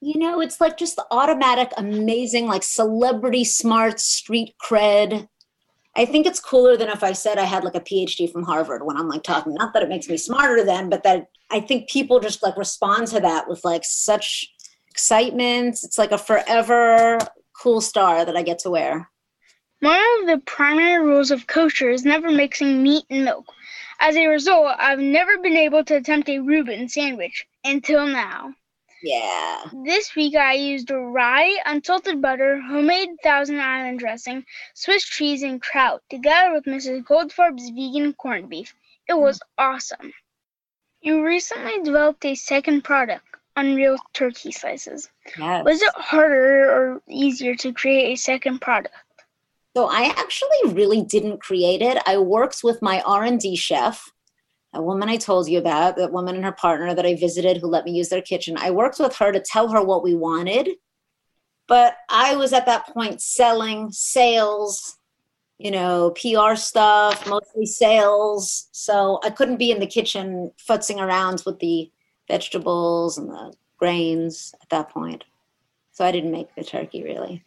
You 0.00 0.18
know, 0.18 0.40
it's 0.40 0.60
like 0.60 0.76
just 0.76 0.96
the 0.96 1.06
automatic, 1.10 1.72
amazing, 1.76 2.46
like 2.46 2.62
celebrity 2.62 3.44
smart 3.44 4.00
street 4.00 4.54
cred. 4.62 5.28
I 5.96 6.04
think 6.04 6.26
it's 6.26 6.40
cooler 6.40 6.76
than 6.76 6.88
if 6.88 7.02
I 7.02 7.12
said 7.12 7.38
I 7.38 7.44
had 7.44 7.64
like 7.64 7.74
a 7.74 7.80
PhD 7.80 8.30
from 8.30 8.44
Harvard 8.44 8.84
when 8.84 8.96
I'm 8.96 9.08
like 9.08 9.22
talking. 9.22 9.54
Not 9.54 9.72
that 9.74 9.82
it 9.82 9.88
makes 9.88 10.08
me 10.08 10.16
smarter 10.16 10.64
than, 10.64 10.88
but 10.88 11.02
that 11.02 11.26
I 11.50 11.60
think 11.60 11.90
people 11.90 12.20
just 12.20 12.42
like 12.42 12.56
respond 12.56 13.08
to 13.08 13.20
that 13.20 13.48
with 13.48 13.64
like 13.64 13.84
such 13.84 14.52
excitement. 14.88 15.80
It's 15.82 15.98
like 15.98 16.12
a 16.12 16.18
forever 16.18 17.18
cool 17.60 17.80
star 17.80 18.24
that 18.24 18.36
I 18.36 18.42
get 18.42 18.60
to 18.60 18.70
wear. 18.70 19.10
One 19.80 20.00
of 20.20 20.26
the 20.26 20.42
primary 20.44 21.04
rules 21.04 21.30
of 21.30 21.46
kosher 21.46 21.90
is 21.90 22.04
never 22.04 22.30
mixing 22.30 22.82
meat 22.82 23.04
and 23.10 23.24
milk. 23.24 23.46
As 23.98 24.14
a 24.14 24.26
result, 24.26 24.76
I've 24.78 24.98
never 24.98 25.38
been 25.38 25.56
able 25.56 25.84
to 25.84 25.96
attempt 25.96 26.28
a 26.28 26.38
Reuben 26.38 26.88
sandwich 26.88 27.46
until 27.64 28.06
now. 28.06 28.54
Yeah. 29.02 29.64
This 29.84 30.14
week 30.14 30.36
I 30.36 30.54
used 30.54 30.90
rye, 30.90 31.56
unsalted 31.64 32.20
butter, 32.20 32.60
homemade 32.60 33.10
Thousand 33.22 33.58
Island 33.58 33.98
dressing, 33.98 34.44
Swiss 34.74 35.04
cheese, 35.04 35.42
and 35.42 35.60
kraut, 35.60 36.02
together 36.10 36.52
with 36.52 36.64
Mrs. 36.64 37.04
Goldfarb's 37.04 37.70
vegan 37.70 38.12
corned 38.12 38.50
beef. 38.50 38.74
It 39.08 39.18
was 39.18 39.40
awesome. 39.56 40.12
You 41.00 41.24
recently 41.24 41.82
developed 41.82 42.24
a 42.26 42.34
second 42.34 42.84
product, 42.84 43.24
Unreal 43.56 43.96
Turkey 44.12 44.52
Slices. 44.52 45.08
Yes. 45.38 45.64
Was 45.64 45.80
it 45.80 45.94
harder 45.96 46.70
or 46.70 47.02
easier 47.08 47.54
to 47.56 47.72
create 47.72 48.12
a 48.12 48.16
second 48.16 48.60
product? 48.60 48.94
So 49.74 49.86
I 49.86 50.12
actually 50.16 50.74
really 50.74 51.02
didn't 51.02 51.40
create 51.40 51.80
it. 51.80 52.02
I 52.06 52.18
worked 52.18 52.60
with 52.62 52.82
my 52.82 53.00
R&D 53.02 53.56
chef, 53.56 54.12
a 54.72 54.82
woman 54.82 55.08
I 55.08 55.16
told 55.16 55.48
you 55.48 55.58
about, 55.58 55.96
that 55.96 56.12
woman 56.12 56.36
and 56.36 56.44
her 56.44 56.52
partner 56.52 56.94
that 56.94 57.06
I 57.06 57.16
visited 57.16 57.56
who 57.56 57.66
let 57.66 57.84
me 57.84 57.92
use 57.92 58.08
their 58.08 58.22
kitchen. 58.22 58.56
I 58.56 58.70
worked 58.70 59.00
with 59.00 59.16
her 59.16 59.32
to 59.32 59.40
tell 59.40 59.68
her 59.68 59.82
what 59.82 60.04
we 60.04 60.14
wanted. 60.14 60.70
But 61.66 61.96
I 62.08 62.36
was 62.36 62.52
at 62.52 62.66
that 62.66 62.88
point 62.88 63.22
selling 63.22 63.90
sales, 63.92 64.96
you 65.58 65.70
know, 65.70 66.10
PR 66.10 66.56
stuff, 66.56 67.28
mostly 67.28 67.66
sales. 67.66 68.68
So 68.72 69.20
I 69.22 69.30
couldn't 69.30 69.58
be 69.58 69.70
in 69.70 69.80
the 69.80 69.86
kitchen 69.86 70.50
futzing 70.68 70.98
around 70.98 71.42
with 71.46 71.58
the 71.60 71.90
vegetables 72.28 73.18
and 73.18 73.28
the 73.28 73.52
grains 73.76 74.54
at 74.62 74.68
that 74.70 74.90
point. 74.90 75.24
So 75.92 76.04
I 76.04 76.12
didn't 76.12 76.32
make 76.32 76.54
the 76.54 76.64
turkey 76.64 77.02
really. 77.02 77.44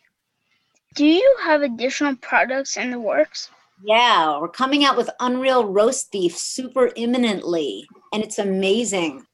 Do 0.95 1.05
you 1.05 1.37
have 1.43 1.61
additional 1.61 2.15
products 2.15 2.77
in 2.77 2.91
the 2.91 2.99
works? 2.99 3.49
Yeah, 3.85 4.39
we're 4.39 4.47
coming 4.47 4.85
out 4.85 4.95
with 4.95 5.09
Unreal 5.19 5.65
roast 5.65 6.09
beef 6.09 6.37
super 6.37 6.91
imminently, 6.95 7.85
and 8.13 8.23
it's 8.23 8.39
amazing. 8.39 9.25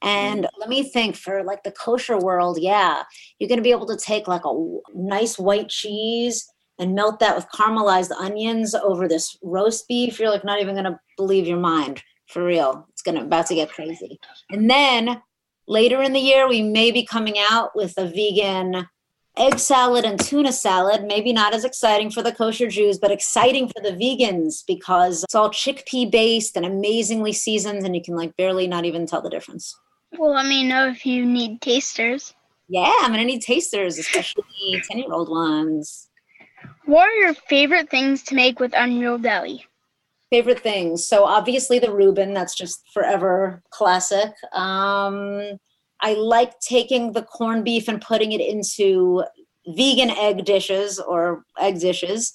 And 0.00 0.44
mm. 0.44 0.48
let 0.58 0.68
me 0.68 0.84
think 0.84 1.16
for 1.16 1.42
like 1.42 1.64
the 1.64 1.72
kosher 1.72 2.16
world, 2.16 2.58
yeah, 2.60 3.02
you're 3.38 3.48
going 3.48 3.58
to 3.58 3.64
be 3.64 3.72
able 3.72 3.88
to 3.88 3.96
take 3.96 4.28
like 4.28 4.44
a 4.44 4.78
nice 4.94 5.38
white 5.38 5.68
cheese 5.68 6.48
and 6.78 6.94
melt 6.94 7.18
that 7.18 7.34
with 7.34 7.50
caramelized 7.52 8.12
onions 8.12 8.74
over 8.76 9.08
this 9.08 9.36
roast 9.42 9.88
beef. 9.88 10.20
You're 10.20 10.30
like 10.30 10.44
not 10.44 10.60
even 10.60 10.76
going 10.76 10.84
to 10.84 10.98
believe 11.16 11.48
your 11.48 11.58
mind 11.58 12.02
for 12.28 12.44
real. 12.44 12.86
It's 12.92 13.02
going 13.02 13.16
to 13.16 13.24
about 13.24 13.46
to 13.46 13.56
get 13.56 13.72
crazy. 13.72 14.20
And 14.50 14.70
then 14.70 15.20
later 15.66 16.00
in 16.00 16.12
the 16.12 16.20
year, 16.20 16.48
we 16.48 16.62
may 16.62 16.92
be 16.92 17.04
coming 17.04 17.34
out 17.50 17.72
with 17.74 17.94
a 17.98 18.06
vegan 18.06 18.86
egg 19.40 19.58
salad 19.58 20.04
and 20.04 20.20
tuna 20.20 20.52
salad. 20.52 21.04
Maybe 21.04 21.32
not 21.32 21.54
as 21.54 21.64
exciting 21.64 22.10
for 22.10 22.22
the 22.22 22.32
kosher 22.32 22.68
Jews, 22.68 22.98
but 22.98 23.10
exciting 23.10 23.68
for 23.68 23.82
the 23.82 23.92
vegans 23.92 24.62
because 24.66 25.24
it's 25.24 25.34
all 25.34 25.50
chickpea 25.50 26.10
based 26.10 26.56
and 26.56 26.66
amazingly 26.66 27.32
seasoned, 27.32 27.84
and 27.84 27.96
you 27.96 28.02
can 28.02 28.14
like 28.14 28.36
barely 28.36 28.68
not 28.68 28.84
even 28.84 29.06
tell 29.06 29.22
the 29.22 29.30
difference. 29.30 29.76
Well, 30.18 30.34
let 30.34 30.46
me 30.46 30.62
know 30.62 30.88
if 30.88 31.06
you 31.06 31.24
need 31.24 31.60
tasters. 31.60 32.34
Yeah, 32.68 32.92
I'm 33.00 33.10
gonna 33.10 33.24
need 33.24 33.42
tasters, 33.42 33.98
especially 33.98 34.44
10 34.88 34.98
year 34.98 35.12
old 35.12 35.30
ones. 35.30 36.08
What 36.84 37.08
are 37.08 37.14
your 37.14 37.34
favorite 37.34 37.90
things 37.90 38.22
to 38.24 38.34
make 38.34 38.60
with 38.60 38.74
Unreal 38.76 39.18
Deli? 39.18 39.64
Favorite 40.30 40.60
things. 40.60 41.06
So 41.06 41.24
obviously 41.24 41.78
the 41.78 41.92
Reuben, 41.92 42.34
that's 42.34 42.54
just 42.54 42.82
forever 42.92 43.62
classic. 43.70 44.32
Um, 44.52 45.58
I 46.02 46.14
like 46.14 46.58
taking 46.60 47.12
the 47.12 47.22
corned 47.22 47.64
beef 47.64 47.88
and 47.88 48.00
putting 48.00 48.32
it 48.32 48.40
into 48.40 49.24
vegan 49.66 50.10
egg 50.10 50.44
dishes 50.44 50.98
or 50.98 51.44
egg 51.58 51.80
dishes. 51.80 52.32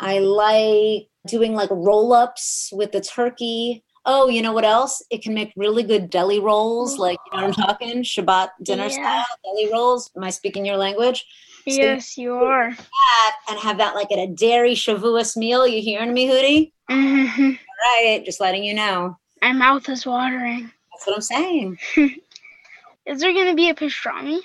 I 0.00 0.18
like 0.18 1.08
doing 1.26 1.54
like 1.54 1.70
roll 1.70 2.12
ups 2.12 2.70
with 2.72 2.92
the 2.92 3.00
turkey. 3.00 3.84
Oh, 4.06 4.28
you 4.28 4.42
know 4.42 4.52
what 4.52 4.64
else? 4.64 5.02
It 5.10 5.22
can 5.22 5.32
make 5.34 5.52
really 5.56 5.82
good 5.82 6.10
deli 6.10 6.38
rolls, 6.40 6.98
like 6.98 7.18
you 7.32 7.38
know 7.40 7.46
what 7.48 7.58
I'm 7.58 7.64
talking? 7.64 8.02
Shabbat 8.02 8.50
dinner 8.62 8.84
Yeah. 8.84 8.90
style 8.90 9.24
deli 9.44 9.72
rolls. 9.72 10.10
Am 10.16 10.24
I 10.24 10.30
speaking 10.30 10.66
your 10.66 10.76
language? 10.76 11.24
So- 11.66 11.72
Yes, 11.72 12.18
you 12.18 12.34
are. 12.34 12.70
That 12.70 13.36
and 13.48 13.58
have 13.58 13.78
that 13.78 13.94
like 13.94 14.12
at 14.12 14.18
a 14.18 14.26
dairy 14.26 14.74
Shavuos 14.74 15.36
meal. 15.36 15.66
You 15.66 15.80
hearing 15.80 16.12
me, 16.12 16.26
Hootie? 16.28 16.72
hmm 16.90 17.52
All 17.52 18.04
right, 18.04 18.22
just 18.24 18.40
letting 18.40 18.64
you 18.64 18.74
know. 18.74 19.16
My 19.40 19.52
mouth 19.52 19.88
is 19.88 20.04
watering. 20.04 20.70
That's 20.92 21.06
what 21.06 21.16
I'm 21.16 21.22
saying. 21.22 21.78
Is 23.06 23.20
there 23.20 23.34
going 23.34 23.48
to 23.48 23.54
be 23.54 23.68
a 23.68 23.74
pastrami? 23.74 24.40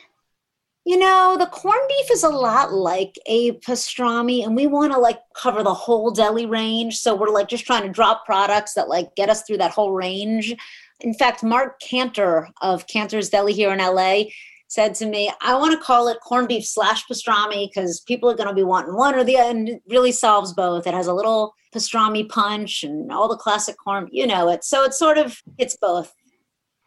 You 0.85 0.97
know, 0.97 1.35
the 1.37 1.45
corned 1.45 1.87
beef 1.87 2.11
is 2.11 2.23
a 2.23 2.29
lot 2.29 2.73
like 2.73 3.15
a 3.25 3.53
pastrami, 3.59 4.43
and 4.43 4.55
we 4.55 4.65
want 4.67 4.91
to 4.91 4.99
like 4.99 5.19
cover 5.35 5.61
the 5.61 5.73
whole 5.73 6.11
deli 6.11 6.45
range. 6.45 6.97
So 6.97 7.15
we're 7.15 7.29
like 7.29 7.47
just 7.47 7.65
trying 7.65 7.83
to 7.83 7.89
drop 7.89 8.25
products 8.25 8.73
that 8.73 8.89
like 8.89 9.15
get 9.15 9.29
us 9.29 9.43
through 9.43 9.57
that 9.57 9.71
whole 9.71 9.91
range. 9.91 10.55
In 11.01 11.13
fact, 11.13 11.43
Marc 11.43 11.79
Canter 11.79 12.49
of 12.61 12.87
Canter's 12.87 13.29
Deli 13.29 13.53
here 13.53 13.71
in 13.71 13.79
LA 13.79 14.23
said 14.67 14.93
to 14.95 15.05
me, 15.05 15.31
I 15.41 15.55
want 15.55 15.73
to 15.73 15.83
call 15.83 16.07
it 16.07 16.19
corned 16.21 16.47
beef 16.47 16.65
slash 16.65 17.05
pastrami 17.07 17.69
because 17.69 18.01
people 18.01 18.29
are 18.29 18.35
going 18.35 18.49
to 18.49 18.55
be 18.55 18.63
wanting 18.63 18.95
one 18.95 19.15
or 19.15 19.23
the 19.23 19.37
other, 19.37 19.49
and 19.49 19.69
it 19.69 19.81
really 19.87 20.11
solves 20.11 20.53
both. 20.53 20.85
It 20.85 20.93
has 20.93 21.07
a 21.07 21.13
little 21.13 21.53
pastrami 21.73 22.27
punch 22.27 22.83
and 22.83 23.11
all 23.11 23.27
the 23.27 23.37
classic 23.37 23.75
corn, 23.83 24.07
you 24.11 24.27
know 24.27 24.49
it. 24.49 24.63
So 24.63 24.83
it's 24.83 24.99
sort 24.99 25.17
of, 25.17 25.41
it's 25.57 25.77
both 25.77 26.13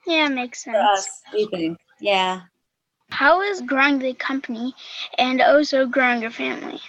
Yeah, 0.06 0.28
makes 0.28 0.64
for 0.64 0.72
sense. 0.72 0.98
us, 0.98 1.20
we 1.32 1.46
think. 1.46 1.78
Yeah. 2.00 2.42
How 3.10 3.42
is 3.42 3.60
growing 3.60 3.98
the 3.98 4.14
company 4.14 4.74
and 5.18 5.40
also 5.40 5.86
growing 5.86 6.22
your 6.22 6.30
family? 6.30 6.80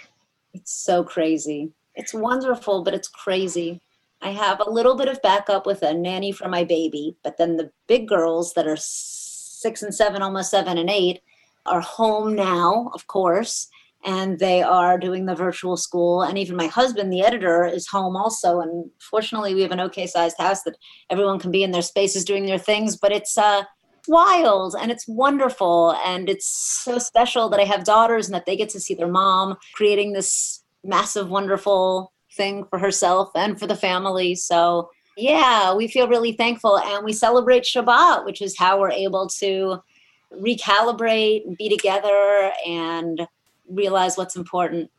It's 0.52 0.72
so 0.72 1.04
crazy. 1.04 1.72
It's 1.94 2.14
wonderful, 2.14 2.82
but 2.82 2.94
it's 2.94 3.08
crazy. 3.08 3.80
I 4.22 4.30
have 4.30 4.60
a 4.60 4.70
little 4.70 4.96
bit 4.96 5.08
of 5.08 5.20
backup 5.22 5.66
with 5.66 5.82
a 5.82 5.92
nanny 5.92 6.32
for 6.32 6.48
my 6.48 6.64
baby, 6.64 7.16
but 7.22 7.36
then 7.36 7.56
the 7.56 7.70
big 7.86 8.08
girls 8.08 8.54
that 8.54 8.66
are 8.66 8.78
six 8.78 9.82
and 9.82 9.94
seven, 9.94 10.22
almost 10.22 10.50
seven 10.50 10.78
and 10.78 10.88
eight, 10.88 11.20
are 11.66 11.80
home 11.80 12.34
now, 12.34 12.90
of 12.94 13.06
course, 13.06 13.68
and 14.04 14.38
they 14.38 14.62
are 14.62 14.98
doing 14.98 15.26
the 15.26 15.34
virtual 15.34 15.76
school. 15.76 16.22
And 16.22 16.36
even 16.38 16.56
my 16.56 16.66
husband, 16.66 17.12
the 17.12 17.22
editor, 17.22 17.64
is 17.64 17.88
home 17.88 18.16
also. 18.16 18.60
And 18.60 18.90
fortunately, 19.00 19.54
we 19.54 19.62
have 19.62 19.72
an 19.72 19.80
okay 19.80 20.06
sized 20.06 20.36
house 20.38 20.62
that 20.62 20.76
everyone 21.10 21.38
can 21.38 21.50
be 21.50 21.62
in 21.62 21.70
their 21.70 21.82
spaces 21.82 22.24
doing 22.24 22.46
their 22.46 22.58
things, 22.58 22.96
but 22.96 23.12
it's 23.12 23.38
uh, 23.38 23.62
wild 24.06 24.76
and 24.78 24.90
it's 24.90 25.08
wonderful. 25.08 25.96
And 26.04 26.28
it's 26.28 26.46
so 26.46 26.98
special 26.98 27.48
that 27.48 27.60
I 27.60 27.64
have 27.64 27.84
daughters 27.84 28.26
and 28.26 28.34
that 28.34 28.46
they 28.46 28.56
get 28.56 28.68
to 28.70 28.80
see 28.80 28.94
their 28.94 29.08
mom 29.08 29.56
creating 29.74 30.12
this 30.12 30.62
massive, 30.84 31.30
wonderful 31.30 32.12
thing 32.36 32.66
for 32.68 32.78
herself 32.78 33.30
and 33.34 33.58
for 33.58 33.66
the 33.66 33.76
family. 33.76 34.34
So, 34.34 34.90
yeah, 35.16 35.74
we 35.74 35.88
feel 35.88 36.08
really 36.08 36.32
thankful 36.32 36.78
and 36.78 37.04
we 37.04 37.12
celebrate 37.12 37.62
Shabbat, 37.62 38.26
which 38.26 38.42
is 38.42 38.58
how 38.58 38.80
we're 38.80 38.90
able 38.90 39.28
to 39.38 39.78
recalibrate 40.32 41.46
and 41.46 41.56
be 41.56 41.68
together 41.68 42.52
and 42.66 43.26
realize 43.68 44.16
what's 44.16 44.36
important. 44.36 44.90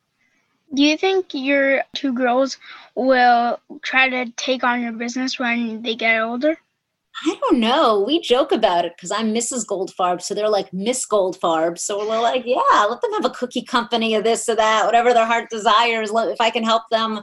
Do 0.74 0.84
you 0.84 0.98
think 0.98 1.28
your 1.34 1.84
two 1.94 2.14
girls 2.14 2.58
will 2.96 3.60
try 3.82 4.10
to 4.10 4.32
take 4.32 4.64
on 4.64 4.82
your 4.82 4.92
business 4.92 5.40
when 5.40 5.82
they 5.82 5.96
get 5.96 6.22
older? 6.22 6.58
I 7.24 7.38
don't 7.40 7.60
know. 7.60 8.02
We 8.02 8.20
joke 8.20 8.52
about 8.52 8.84
it 8.84 8.94
because 8.96 9.12
I'm 9.12 9.34
Mrs. 9.34 9.66
Goldfarb, 9.66 10.22
so 10.22 10.34
they're 10.34 10.50
like 10.50 10.74
Miss 10.74 11.08
Goldfarb. 11.08 11.78
So 11.78 11.98
we're 11.98 12.20
like, 12.20 12.44
yeah, 12.46 12.86
let 12.90 13.00
them 13.00 13.14
have 13.14 13.26
a 13.26 13.30
cookie 13.30 13.64
company 13.64 14.16
of 14.16 14.26
this 14.26 14.50
or 14.50 14.56
that, 14.56 14.86
whatever 14.86 15.14
their 15.14 15.26
heart 15.26 15.50
desires. 15.50 16.12
If 16.14 16.42
I 16.42 16.50
can 16.50 16.64
help 16.64 16.84
them, 16.92 17.22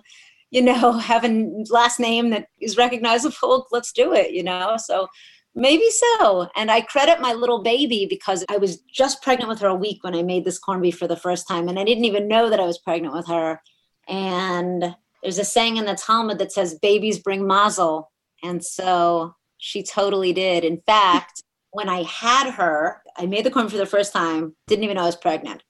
you 0.50 0.62
know, 0.62 0.92
have 0.98 1.24
a 1.24 1.46
last 1.68 2.00
name 2.00 2.30
that 2.30 2.46
is 2.60 2.78
recognizable, 2.78 3.66
let's 3.70 3.92
do 3.92 4.14
it. 4.14 4.30
You 4.32 4.44
know, 4.44 4.76
so 4.78 5.08
maybe 5.54 5.88
so. 5.90 6.48
And 6.56 6.70
I 6.70 6.80
credit 6.80 7.20
my 7.20 7.32
little 7.32 7.62
baby 7.62 8.06
because 8.08 8.44
I 8.48 8.56
was 8.56 8.78
just 8.78 9.22
pregnant 9.22 9.48
with 9.48 9.60
her 9.60 9.68
a 9.68 9.74
week 9.74 10.02
when 10.02 10.14
I 10.14 10.22
made 10.22 10.44
this 10.44 10.58
corned 10.58 10.82
beef 10.82 10.98
for 10.98 11.08
the 11.08 11.16
first 11.16 11.46
time, 11.46 11.68
and 11.68 11.78
I 11.78 11.84
didn't 11.84 12.04
even 12.04 12.28
know 12.28 12.50
that 12.50 12.60
I 12.60 12.66
was 12.66 12.78
pregnant 12.78 13.14
with 13.14 13.26
her. 13.28 13.60
And 14.08 14.94
there's 15.22 15.38
a 15.38 15.44
saying 15.44 15.76
in 15.76 15.84
the 15.84 15.94
Talmud 15.94 16.38
that 16.38 16.52
says, 16.52 16.78
"Babies 16.78 17.18
bring 17.18 17.46
mazel," 17.46 18.10
and 18.42 18.64
so 18.64 19.36
she 19.58 19.82
totally 19.82 20.32
did. 20.32 20.64
In 20.64 20.82
fact, 20.86 21.42
when 21.70 21.88
I 21.88 22.02
had 22.02 22.50
her, 22.52 23.02
I 23.16 23.26
made 23.26 23.44
the 23.44 23.50
corn 23.50 23.68
for 23.68 23.78
the 23.78 23.86
first 23.86 24.12
time, 24.12 24.54
didn't 24.66 24.84
even 24.84 24.96
know 24.96 25.04
I 25.04 25.06
was 25.06 25.16
pregnant. 25.16 25.62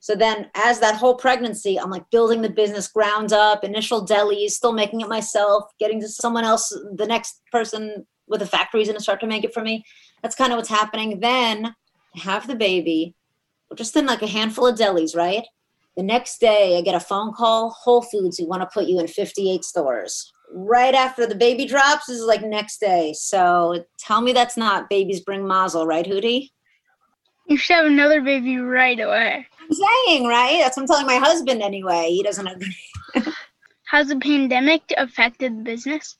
So 0.00 0.16
then, 0.16 0.50
as 0.56 0.80
that 0.80 0.96
whole 0.96 1.14
pregnancy, 1.14 1.78
I'm 1.78 1.90
like 1.90 2.10
building 2.10 2.42
the 2.42 2.50
business 2.50 2.88
ground 2.88 3.32
up, 3.32 3.62
initial 3.62 4.04
delis, 4.04 4.50
still 4.50 4.72
making 4.72 5.00
it 5.00 5.08
myself, 5.08 5.64
getting 5.78 6.00
to 6.00 6.08
someone 6.08 6.44
else, 6.44 6.70
the 6.96 7.06
next 7.06 7.40
person 7.52 8.04
with 8.28 8.42
a 8.42 8.46
factory 8.46 8.82
is 8.82 8.88
going 8.88 8.96
to 8.98 9.02
start 9.02 9.20
to 9.20 9.26
make 9.26 9.44
it 9.44 9.54
for 9.54 9.62
me. 9.62 9.84
That's 10.22 10.36
kind 10.36 10.52
of 10.52 10.56
what's 10.56 10.68
happening. 10.68 11.20
Then, 11.20 11.74
have 12.16 12.46
the 12.46 12.54
baby, 12.54 13.14
just 13.74 13.96
in 13.96 14.06
like 14.06 14.22
a 14.22 14.26
handful 14.26 14.66
of 14.66 14.78
delis, 14.78 15.16
right? 15.16 15.44
The 15.96 16.02
next 16.02 16.40
day, 16.40 16.78
I 16.78 16.80
get 16.80 16.94
a 16.94 17.00
phone 17.00 17.32
call 17.32 17.70
Whole 17.70 18.02
Foods, 18.02 18.38
we 18.38 18.46
want 18.46 18.62
to 18.62 18.68
put 18.72 18.86
you 18.86 18.98
in 18.98 19.06
58 19.06 19.64
stores 19.64 20.32
right 20.54 20.94
after 20.94 21.26
the 21.26 21.34
baby 21.34 21.64
drops 21.64 22.06
this 22.06 22.18
is 22.18 22.26
like 22.26 22.42
next 22.42 22.78
day. 22.78 23.12
So 23.16 23.84
tell 23.98 24.20
me 24.20 24.32
that's 24.32 24.56
not 24.56 24.90
babies 24.90 25.20
bring 25.20 25.46
mazel, 25.46 25.86
right, 25.86 26.06
Hootie? 26.06 26.50
You 27.46 27.56
should 27.56 27.76
have 27.76 27.86
another 27.86 28.20
baby 28.20 28.58
right 28.58 28.98
away. 28.98 29.46
I'm 29.60 29.72
saying, 29.72 30.26
right? 30.26 30.58
That's 30.60 30.76
what 30.76 30.82
I'm 30.82 30.86
telling 30.86 31.06
my 31.06 31.16
husband 31.16 31.62
anyway. 31.62 32.08
He 32.10 32.22
doesn't 32.22 32.46
agree. 32.46 32.76
Has 33.90 34.08
the 34.08 34.16
pandemic 34.16 34.82
affected 34.96 35.58
the 35.58 35.62
business? 35.62 36.16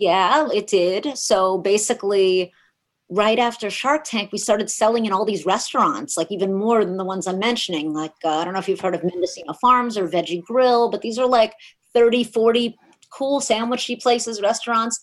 Yeah, 0.00 0.48
it 0.52 0.66
did. 0.66 1.18
So 1.18 1.58
basically, 1.58 2.54
right 3.10 3.38
after 3.38 3.68
Shark 3.68 4.04
Tank, 4.04 4.32
we 4.32 4.38
started 4.38 4.70
selling 4.70 5.04
in 5.04 5.12
all 5.12 5.26
these 5.26 5.44
restaurants, 5.44 6.16
like 6.16 6.32
even 6.32 6.54
more 6.54 6.82
than 6.84 6.96
the 6.96 7.04
ones 7.04 7.26
I'm 7.26 7.38
mentioning. 7.38 7.92
Like, 7.92 8.14
uh, 8.24 8.38
I 8.38 8.44
don't 8.44 8.54
know 8.54 8.60
if 8.60 8.68
you've 8.68 8.80
heard 8.80 8.94
of 8.94 9.04
Mendocino 9.04 9.52
Farms 9.60 9.98
or 9.98 10.08
Veggie 10.08 10.42
Grill, 10.42 10.90
but 10.90 11.02
these 11.02 11.18
are 11.18 11.26
like 11.26 11.52
30, 11.92 12.24
40 12.24 12.78
cool 13.12 13.40
sandwichy 13.40 14.00
places, 14.00 14.40
restaurants. 14.40 14.98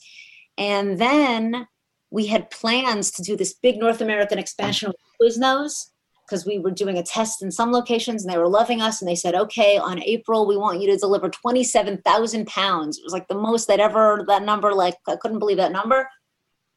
And 0.58 0.98
then 0.98 1.68
we 2.10 2.26
had 2.26 2.50
plans 2.50 3.12
to 3.12 3.22
do 3.22 3.36
this 3.36 3.54
big 3.54 3.78
North 3.78 4.02
American 4.02 4.40
expansion 4.40 4.92
with 5.20 5.38
Quiznos 5.38 5.92
because 6.28 6.46
we 6.46 6.60
were 6.60 6.72
doing 6.72 6.98
a 6.98 7.04
test 7.04 7.42
in 7.42 7.52
some 7.52 7.72
locations 7.72 8.24
and 8.24 8.34
they 8.34 8.38
were 8.38 8.50
loving 8.50 8.82
us. 8.82 9.02
And 9.02 9.08
they 9.08 9.16
said, 9.16 9.34
okay, 9.34 9.78
on 9.78 10.04
April, 10.04 10.46
we 10.46 10.58
want 10.58 10.82
you 10.82 10.92
to 10.92 10.98
deliver 10.98 11.30
27,000 11.30 12.48
pounds. 12.48 12.98
It 12.98 13.04
was 13.04 13.14
like 13.14 13.28
the 13.28 13.36
most 13.36 13.68
that 13.68 13.80
ever, 13.80 14.26
that 14.28 14.44
number, 14.44 14.74
like, 14.74 14.96
I 15.08 15.16
couldn't 15.16 15.40
believe 15.40 15.58
that 15.58 15.72
number. 15.72 16.10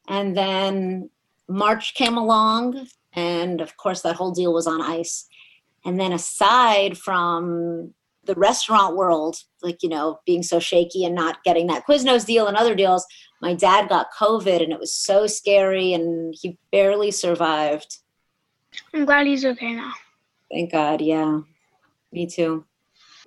And 0.07 0.37
then 0.37 1.09
March 1.49 1.95
came 1.95 2.17
along. 2.17 2.87
And 3.13 3.59
of 3.59 3.75
course, 3.75 4.01
that 4.01 4.15
whole 4.15 4.31
deal 4.31 4.53
was 4.53 4.67
on 4.67 4.81
ice. 4.81 5.27
And 5.83 5.99
then 5.99 6.13
aside 6.13 6.97
from 6.97 7.93
the 8.23 8.35
restaurant 8.35 8.95
world, 8.95 9.37
like, 9.61 9.81
you 9.81 9.89
know, 9.89 10.19
being 10.25 10.43
so 10.43 10.59
shaky 10.59 11.03
and 11.03 11.15
not 11.15 11.43
getting 11.43 11.67
that 11.67 11.85
Quiznos 11.87 12.25
deal 12.25 12.47
and 12.47 12.55
other 12.55 12.75
deals, 12.75 13.05
my 13.41 13.53
dad 13.53 13.89
got 13.89 14.13
COVID 14.17 14.63
and 14.63 14.71
it 14.71 14.79
was 14.79 14.93
so 14.93 15.27
scary 15.27 15.93
and 15.93 16.35
he 16.39 16.57
barely 16.71 17.11
survived. 17.11 17.97
I'm 18.93 19.05
glad 19.05 19.27
he's 19.27 19.45
okay 19.45 19.73
now. 19.73 19.93
Thank 20.51 20.71
God, 20.71 21.01
yeah. 21.01 21.41
Me 22.11 22.27
too. 22.27 22.65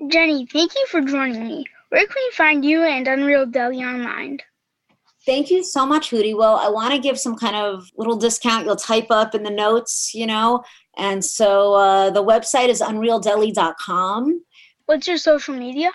Jenny, 0.08 0.46
thank 0.46 0.74
you 0.74 0.86
for 0.88 1.00
joining 1.00 1.46
me. 1.46 1.64
Where 1.88 2.06
can 2.06 2.16
we 2.16 2.30
find 2.32 2.64
you 2.64 2.82
and 2.82 3.06
Unreal 3.06 3.46
Deli 3.46 3.78
online? 3.84 4.40
Thank 5.24 5.50
you 5.50 5.64
so 5.64 5.86
much, 5.86 6.10
Hootie. 6.10 6.36
Well, 6.36 6.56
I 6.56 6.68
want 6.68 6.92
to 6.92 7.00
give 7.00 7.18
some 7.18 7.36
kind 7.36 7.56
of 7.56 7.88
little 7.96 8.16
discount 8.16 8.66
you'll 8.66 8.76
type 8.76 9.06
up 9.10 9.34
in 9.34 9.42
the 9.42 9.50
notes, 9.50 10.12
you 10.14 10.26
know. 10.26 10.62
And 10.96 11.24
so 11.24 11.74
uh, 11.74 12.10
the 12.10 12.22
website 12.22 12.68
is 12.68 12.82
unrealdeli.com. 12.82 14.44
What's 14.86 15.06
your 15.06 15.16
social 15.16 15.54
media? 15.54 15.92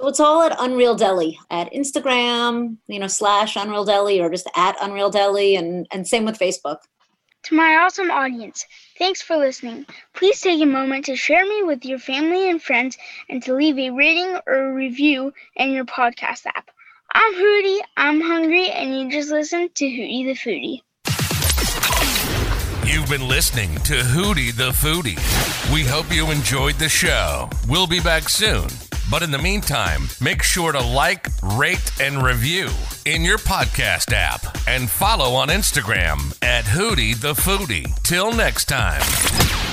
It's 0.00 0.20
all 0.20 0.42
at 0.42 0.56
Unreal 0.60 0.94
Deli 0.94 1.38
at 1.50 1.72
Instagram, 1.72 2.76
you 2.86 2.98
know, 2.98 3.08
slash 3.08 3.56
Unreal 3.56 3.84
Deli 3.84 4.20
or 4.20 4.30
just 4.30 4.48
at 4.56 4.76
Unreal 4.80 5.10
Deli 5.10 5.56
and, 5.56 5.86
and 5.90 6.06
same 6.06 6.24
with 6.24 6.38
Facebook. 6.38 6.78
To 7.48 7.54
my 7.54 7.76
awesome 7.76 8.10
audience, 8.10 8.66
thanks 8.98 9.22
for 9.22 9.38
listening. 9.38 9.86
Please 10.12 10.38
take 10.38 10.60
a 10.60 10.66
moment 10.66 11.06
to 11.06 11.16
share 11.16 11.46
me 11.46 11.62
with 11.62 11.82
your 11.82 11.98
family 11.98 12.50
and 12.50 12.60
friends 12.60 12.98
and 13.30 13.42
to 13.44 13.54
leave 13.54 13.78
a 13.78 13.88
rating 13.88 14.38
or 14.46 14.68
a 14.68 14.74
review 14.74 15.32
in 15.56 15.70
your 15.70 15.86
podcast 15.86 16.44
app. 16.44 16.70
I'm 17.10 17.34
Hootie, 17.36 17.80
I'm 17.96 18.20
hungry, 18.20 18.68
and 18.68 18.94
you 18.94 19.10
just 19.10 19.30
listened 19.30 19.74
to 19.76 19.86
Hootie 19.86 20.26
the 20.26 20.34
Foodie. 20.34 20.82
You've 22.86 23.08
been 23.08 23.26
listening 23.26 23.76
to 23.76 23.94
Hootie 23.94 24.54
the 24.54 24.72
Foodie. 24.72 25.16
We 25.72 25.84
hope 25.84 26.12
you 26.12 26.30
enjoyed 26.30 26.74
the 26.74 26.90
show. 26.90 27.48
We'll 27.66 27.86
be 27.86 28.00
back 28.00 28.28
soon. 28.28 28.68
But 29.10 29.22
in 29.22 29.30
the 29.30 29.38
meantime, 29.38 30.08
make 30.20 30.42
sure 30.42 30.72
to 30.72 30.80
like, 30.80 31.28
rate, 31.42 31.92
and 32.00 32.22
review 32.22 32.68
in 33.06 33.22
your 33.22 33.38
podcast 33.38 34.12
app 34.12 34.44
and 34.66 34.90
follow 34.90 35.34
on 35.34 35.48
Instagram 35.48 36.36
at 36.42 36.64
Hootie 36.64 37.18
the 37.18 37.32
Foodie. 37.32 38.00
Till 38.02 38.32
next 38.32 38.66
time. 38.66 39.67